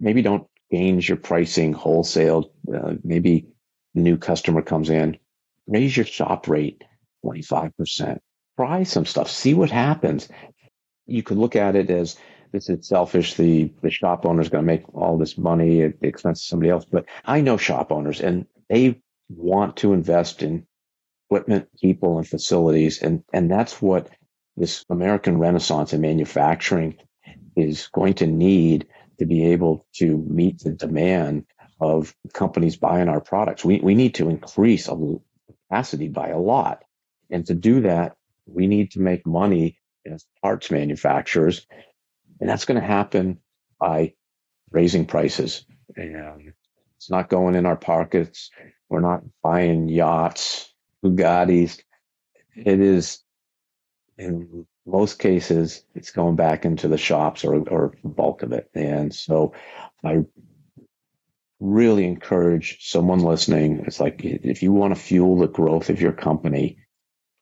maybe 0.00 0.22
don't 0.22 0.46
change 0.72 1.08
your 1.08 1.18
pricing 1.18 1.72
wholesale, 1.72 2.50
uh, 2.72 2.94
maybe 3.02 3.46
new 3.94 4.18
customer 4.18 4.62
comes 4.62 4.90
in, 4.90 5.18
raise 5.66 5.96
your 5.96 6.06
shop 6.06 6.48
rate 6.48 6.84
25%. 7.24 8.18
Try 8.56 8.82
some 8.82 9.06
stuff, 9.06 9.30
see 9.30 9.54
what 9.54 9.70
happens. 9.70 10.28
You 11.06 11.22
could 11.22 11.38
look 11.38 11.56
at 11.56 11.76
it 11.76 11.90
as 11.90 12.16
this 12.52 12.68
is 12.68 12.86
selfish. 12.86 13.34
The, 13.34 13.72
the 13.82 13.90
shop 13.90 14.26
owner 14.26 14.40
is 14.40 14.48
going 14.48 14.62
to 14.62 14.66
make 14.66 14.94
all 14.94 15.16
this 15.16 15.38
money 15.38 15.82
at 15.82 16.00
the 16.00 16.08
expense 16.08 16.40
of 16.42 16.46
somebody 16.46 16.70
else. 16.70 16.84
But 16.84 17.06
I 17.24 17.40
know 17.40 17.56
shop 17.56 17.92
owners 17.92 18.20
and 18.20 18.46
they 18.68 19.00
want 19.28 19.76
to 19.78 19.92
invest 19.92 20.42
in 20.42 20.66
equipment, 21.26 21.68
people, 21.80 22.18
and 22.18 22.26
facilities. 22.26 23.02
And, 23.02 23.22
and 23.32 23.50
that's 23.50 23.80
what 23.80 24.10
this 24.58 24.84
American 24.90 25.38
renaissance 25.38 25.92
in 25.92 26.00
manufacturing 26.00 26.96
is 27.56 27.88
going 27.92 28.14
to 28.14 28.26
need 28.26 28.86
to 29.18 29.26
be 29.26 29.46
able 29.46 29.86
to 29.94 30.16
meet 30.28 30.60
the 30.60 30.72
demand 30.72 31.46
of 31.80 32.14
companies 32.32 32.76
buying 32.76 33.08
our 33.08 33.20
products. 33.20 33.64
We, 33.64 33.80
we 33.80 33.94
need 33.94 34.14
to 34.16 34.28
increase 34.28 34.88
capacity 35.68 36.08
by 36.08 36.28
a 36.28 36.38
lot. 36.38 36.82
And 37.30 37.46
to 37.46 37.54
do 37.54 37.82
that, 37.82 38.16
we 38.46 38.66
need 38.66 38.92
to 38.92 39.00
make 39.00 39.26
money 39.26 39.78
as 40.06 40.24
parts 40.42 40.70
manufacturers. 40.70 41.66
And 42.40 42.48
that's 42.48 42.64
going 42.64 42.80
to 42.80 42.86
happen 42.86 43.38
by 43.78 44.14
raising 44.70 45.06
prices. 45.06 45.64
And 45.96 46.52
it's 46.96 47.10
not 47.10 47.28
going 47.28 47.54
in 47.54 47.66
our 47.66 47.76
pockets. 47.76 48.50
We're 48.88 49.00
not 49.00 49.22
buying 49.42 49.88
yachts, 49.88 50.72
Bugattis. 51.04 51.80
It 52.56 52.80
is 52.80 53.20
in 54.18 54.66
most 54.84 55.18
cases, 55.18 55.84
it's 55.94 56.10
going 56.10 56.36
back 56.36 56.64
into 56.64 56.88
the 56.88 56.98
shops 56.98 57.44
or, 57.44 57.56
or 57.68 57.94
bulk 58.02 58.42
of 58.42 58.52
it. 58.52 58.68
And 58.74 59.14
so 59.14 59.52
I 60.04 60.24
really 61.60 62.04
encourage 62.04 62.78
someone 62.80 63.20
listening. 63.20 63.84
It's 63.86 64.00
like 64.00 64.24
if 64.24 64.62
you 64.62 64.72
want 64.72 64.94
to 64.94 65.00
fuel 65.00 65.38
the 65.38 65.48
growth 65.48 65.88
of 65.88 66.00
your 66.00 66.12
company, 66.12 66.78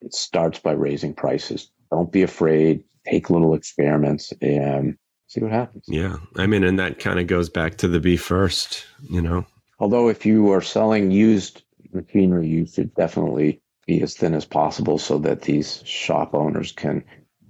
it 0.03 0.15
starts 0.15 0.59
by 0.59 0.73
raising 0.73 1.15
prices. 1.15 1.71
Don't 1.91 2.13
be 2.13 2.23
afraid. 2.23 2.85
Take 3.07 3.31
little 3.31 3.55
experiments 3.55 4.33
and 4.43 4.97
see 5.29 5.41
what 5.41 5.53
happens. 5.53 5.85
Yeah. 5.89 6.17
I 6.37 6.47
mean, 6.47 6.65
and 6.65 6.79
that 6.79 6.99
kind 6.99 7.19
of 7.19 7.27
goes 7.27 7.49
back 7.49 7.77
to 7.79 7.89
the 7.89 8.01
be 8.01 8.17
first, 8.17 8.85
you 9.09 9.23
know. 9.23 9.47
Although 9.79 10.09
if 10.09 10.27
you 10.27 10.53
are 10.53 10.63
selling 10.63 11.11
used 11.11 11.63
machinery, 11.93 12.49
you 12.49 12.67
should 12.67 12.95
definitely 12.95 13.63
be 13.87 14.03
as 14.03 14.15
thin 14.15 14.35
as 14.35 14.45
possible 14.45 14.99
so 14.99 15.19
that 15.19 15.43
these 15.43 15.83
shop 15.85 16.35
owners 16.35 16.73
can 16.73 17.05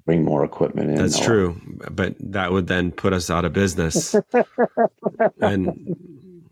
bring 0.04 0.24
more 0.24 0.44
equipment 0.44 0.90
in. 0.90 0.96
That's 0.96 1.18
true, 1.18 1.60
but 1.90 2.14
that 2.20 2.52
would 2.52 2.66
then 2.66 2.92
put 2.92 3.12
us 3.12 3.30
out 3.30 3.44
of 3.44 3.52
business. 3.52 4.14
and 5.40 5.96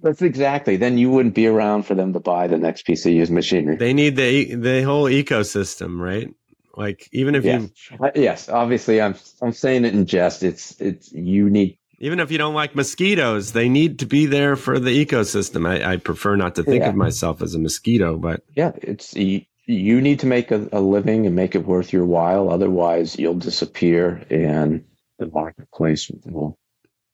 that's 0.03 0.23
exactly. 0.23 0.77
Then 0.77 0.99
you 0.99 1.11
wouldn't 1.11 1.35
be 1.35 1.47
around 1.47 1.85
for 1.85 1.95
them 1.95 2.13
to 2.13 2.21
buy 2.21 2.47
the 2.47 2.59
next 2.59 2.85
piece 2.85 3.07
of 3.07 3.13
used 3.13 3.33
machinery. 3.33 3.77
They 3.77 3.95
need 3.95 4.17
the 4.17 4.55
the 4.55 4.83
whole 4.83 5.05
ecosystem, 5.05 6.01
right? 6.01 6.29
Like 6.77 7.09
even 7.13 7.35
if 7.35 7.45
yes. 7.45 7.71
you 7.91 7.99
uh, 8.05 8.11
yes, 8.15 8.49
obviously 8.49 9.01
I'm 9.01 9.15
I'm 9.41 9.53
saying 9.53 9.85
it 9.85 9.95
in 9.95 10.07
jest. 10.07 10.43
It's 10.43 10.81
it's 10.81 11.13
you 11.13 11.49
need 11.49 11.79
even 12.01 12.21
if 12.21 12.31
you 12.31 12.39
don't 12.39 12.55
like 12.55 12.75
mosquitoes, 12.75 13.53
they 13.53 13.69
need 13.69 14.01
to 14.01 14.07
be 14.07 14.27
there 14.27 14.57
for 14.57 14.79
the 14.79 14.91
ecosystem. 15.07 15.67
I, 15.67 15.93
I 15.93 15.97
prefer 15.97 16.37
not 16.37 16.57
to 16.57 16.65
think 16.65 16.83
yeah. 16.83 16.89
of 16.91 16.97
myself 16.97 17.41
as 17.41 17.55
a 17.55 17.59
mosquito, 17.59 18.19
but 18.19 18.43
yeah, 18.55 18.73
it's 18.83 19.15
you 19.15 19.43
need 19.67 20.21
to 20.21 20.27
make 20.27 20.51
a, 20.51 20.69
a, 20.73 20.81
living 20.81 21.27
and 21.27 21.35
make 21.35 21.55
it 21.55 21.65
worth 21.65 21.93
your 21.93 22.05
while. 22.05 22.51
Otherwise, 22.51 23.19
you'll 23.19 23.35
disappear 23.35 24.25
and 24.31 24.85
the 25.19 25.27
marketplace 25.27 26.11
will 26.25 26.59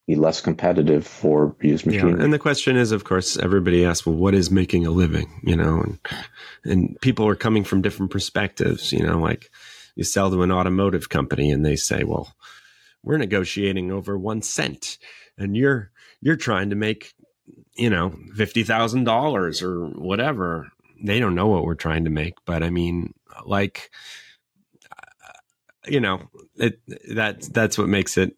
be 0.06 0.16
less 0.16 0.40
competitive 0.40 1.06
for 1.06 1.54
used 1.60 1.86
machinery. 1.86 2.18
Yeah, 2.18 2.24
and 2.24 2.32
the 2.32 2.38
question 2.38 2.76
is, 2.76 2.90
of 2.90 3.04
course, 3.04 3.36
everybody 3.36 3.84
asks, 3.84 4.06
well, 4.06 4.16
what 4.16 4.34
is 4.34 4.50
making 4.50 4.86
a 4.86 4.90
living? 4.90 5.40
You 5.44 5.56
know, 5.56 5.80
and, 5.80 5.98
and 6.64 7.00
people 7.00 7.28
are 7.28 7.36
coming 7.36 7.62
from 7.62 7.82
different 7.82 8.10
perspectives. 8.10 8.92
You 8.92 9.06
know, 9.06 9.20
like 9.20 9.50
you 9.94 10.04
sell 10.04 10.30
to 10.30 10.42
an 10.42 10.50
automotive 10.50 11.08
company 11.08 11.50
and 11.50 11.64
they 11.64 11.76
say, 11.76 12.02
well, 12.04 12.34
we're 13.02 13.18
negotiating 13.18 13.92
over 13.92 14.18
one 14.18 14.42
cent 14.42 14.98
and 15.38 15.56
you're, 15.56 15.90
you're 16.20 16.36
trying 16.36 16.70
to 16.70 16.76
make, 16.76 17.14
you 17.74 17.90
know, 17.90 18.10
$50,000 18.36 19.62
or 19.62 19.86
whatever 19.90 20.70
they 21.02 21.20
don't 21.20 21.34
know 21.34 21.48
what 21.48 21.64
we're 21.64 21.74
trying 21.74 22.04
to 22.04 22.10
make 22.10 22.34
but 22.44 22.62
i 22.62 22.70
mean 22.70 23.12
like 23.44 23.90
you 25.86 26.00
know 26.00 26.20
it 26.56 26.80
that 27.14 27.42
that's 27.52 27.78
what 27.78 27.88
makes 27.88 28.18
it 28.18 28.36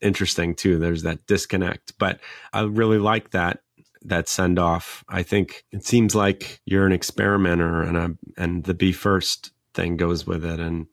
interesting 0.00 0.54
too 0.54 0.78
there's 0.78 1.02
that 1.02 1.26
disconnect 1.26 1.96
but 1.98 2.20
i 2.52 2.60
really 2.62 2.98
like 2.98 3.30
that 3.30 3.60
that 4.04 4.28
send 4.28 4.58
off. 4.58 5.04
I 5.08 5.22
think 5.22 5.64
it 5.70 5.84
seems 5.84 6.14
like 6.14 6.60
you're 6.64 6.86
an 6.86 6.92
experimenter 6.92 7.82
and 7.82 7.96
a, 7.96 8.16
and 8.36 8.64
the 8.64 8.74
be 8.74 8.92
first 8.92 9.52
thing 9.74 9.96
goes 9.96 10.26
with 10.26 10.44
it 10.44 10.60
and 10.60 10.86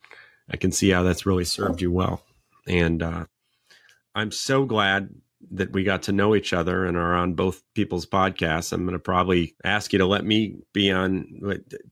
i 0.50 0.56
can 0.56 0.72
see 0.72 0.90
how 0.90 1.04
that's 1.04 1.26
really 1.26 1.44
served 1.44 1.82
you 1.82 1.92
well 1.92 2.24
and 2.66 3.04
uh, 3.04 3.26
i'm 4.16 4.32
so 4.32 4.64
glad 4.64 5.10
that 5.52 5.72
we 5.72 5.84
got 5.84 6.04
to 6.04 6.12
know 6.12 6.36
each 6.36 6.54
other 6.54 6.86
and 6.86 6.98
are 6.98 7.16
on 7.16 7.34
both 7.34 7.62
people's 7.74 8.06
podcasts. 8.06 8.74
I'm 8.74 8.84
going 8.84 8.94
to 8.94 9.00
probably 9.00 9.56
ask 9.64 9.94
you 9.94 10.00
to 10.00 10.06
let 10.06 10.26
me 10.26 10.56
be 10.74 10.92
on 10.92 11.26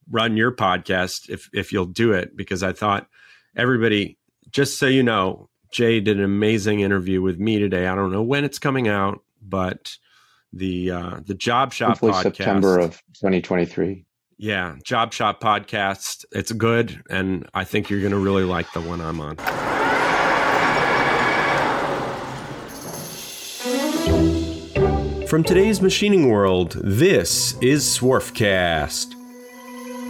run 0.09 0.38
your 0.38 0.51
podcast 0.51 1.30
if 1.30 1.49
if 1.53 1.72
you'll 1.72 1.86
do 1.86 2.11
it 2.11 2.36
because 2.36 2.63
I 2.63 2.74
thought 2.74 3.07
everybody 3.55 4.17
just 4.49 4.78
so 4.78 4.86
you 4.86 5.03
know, 5.03 5.49
Jay 5.72 5.99
did 5.99 6.17
an 6.17 6.24
amazing 6.24 6.82
interview 6.82 7.22
with 7.22 7.39
me 7.39 7.59
today. 7.59 7.88
I 7.88 7.95
don't 7.95 8.11
know 8.11 8.24
when 8.24 8.43
it's 8.43 8.59
coming 8.59 8.88
out, 8.88 9.22
but 9.41 9.97
the 10.53 10.91
uh 10.91 11.19
the 11.26 11.34
Job 11.34 11.74
Shop 11.74 11.89
Hopefully 11.89 12.13
podcast 12.13 12.24
September 12.24 12.80
of 12.80 13.01
2023. 13.13 14.05
Yeah, 14.39 14.76
Job 14.84 15.13
Shop 15.13 15.41
podcast. 15.41 16.26
It's 16.32 16.51
good 16.51 17.01
and 17.09 17.49
I 17.53 17.63
think 17.63 17.89
you're 17.89 18.01
going 18.01 18.11
to 18.11 18.19
really 18.19 18.43
like 18.43 18.72
the 18.74 18.82
one 18.82 19.01
I'm 19.01 19.19
on. 19.19 19.38
From 25.28 25.43
today's 25.43 25.82
machining 25.82 26.30
world, 26.30 26.80
this 26.82 27.57
is 27.59 27.84
Swarfcast. 27.84 29.13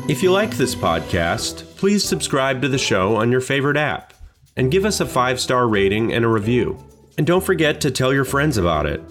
If 0.08 0.22
you 0.22 0.32
like 0.32 0.52
this 0.52 0.76
podcast, 0.76 1.66
please 1.76 2.08
subscribe 2.08 2.62
to 2.62 2.68
the 2.68 2.78
show 2.78 3.16
on 3.16 3.32
your 3.32 3.42
favorite 3.42 3.78
app 3.78 4.14
and 4.56 4.70
give 4.70 4.86
us 4.86 5.00
a 5.00 5.08
five 5.08 5.40
star 5.40 5.68
rating 5.68 6.14
and 6.14 6.24
a 6.24 6.28
review. 6.28 6.78
And 7.18 7.26
don't 7.26 7.44
forget 7.44 7.82
to 7.82 7.90
tell 7.90 8.14
your 8.14 8.26
friends 8.26 8.60
about 8.60 8.86
it. 8.86 9.02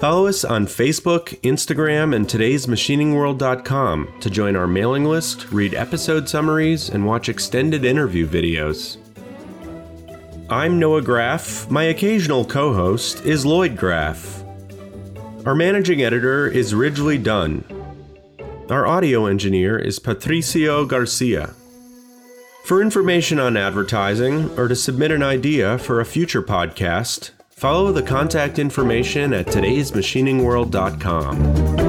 Follow 0.00 0.26
us 0.26 0.44
on 0.44 0.66
Facebook, 0.66 1.40
Instagram, 1.42 2.12
and 2.12 2.26
today'smachiningworld.com 2.26 4.20
to 4.20 4.30
join 4.30 4.56
our 4.56 4.66
mailing 4.66 5.04
list, 5.04 5.52
read 5.52 5.74
episode 5.74 6.28
summaries, 6.28 6.90
and 6.90 7.06
watch 7.06 7.28
extended 7.28 7.84
interview 7.84 8.26
videos. 8.26 8.96
I'm 10.50 10.80
Noah 10.80 11.02
Graff. 11.02 11.70
My 11.70 11.84
occasional 11.84 12.44
co 12.44 12.74
host 12.74 13.24
is 13.24 13.46
Lloyd 13.46 13.76
Graff. 13.76 14.42
Our 15.48 15.54
managing 15.54 16.02
editor 16.02 16.46
is 16.46 16.74
Ridgely 16.74 17.16
Dunn. 17.16 17.64
Our 18.68 18.86
audio 18.86 19.24
engineer 19.24 19.78
is 19.78 19.98
Patricio 19.98 20.84
Garcia. 20.84 21.54
For 22.66 22.82
information 22.82 23.38
on 23.38 23.56
advertising 23.56 24.50
or 24.58 24.68
to 24.68 24.76
submit 24.76 25.10
an 25.10 25.22
idea 25.22 25.78
for 25.78 26.00
a 26.00 26.04
future 26.04 26.42
podcast, 26.42 27.30
follow 27.48 27.92
the 27.92 28.02
contact 28.02 28.58
information 28.58 29.32
at 29.32 29.46
today'smachiningworld.com. 29.46 31.87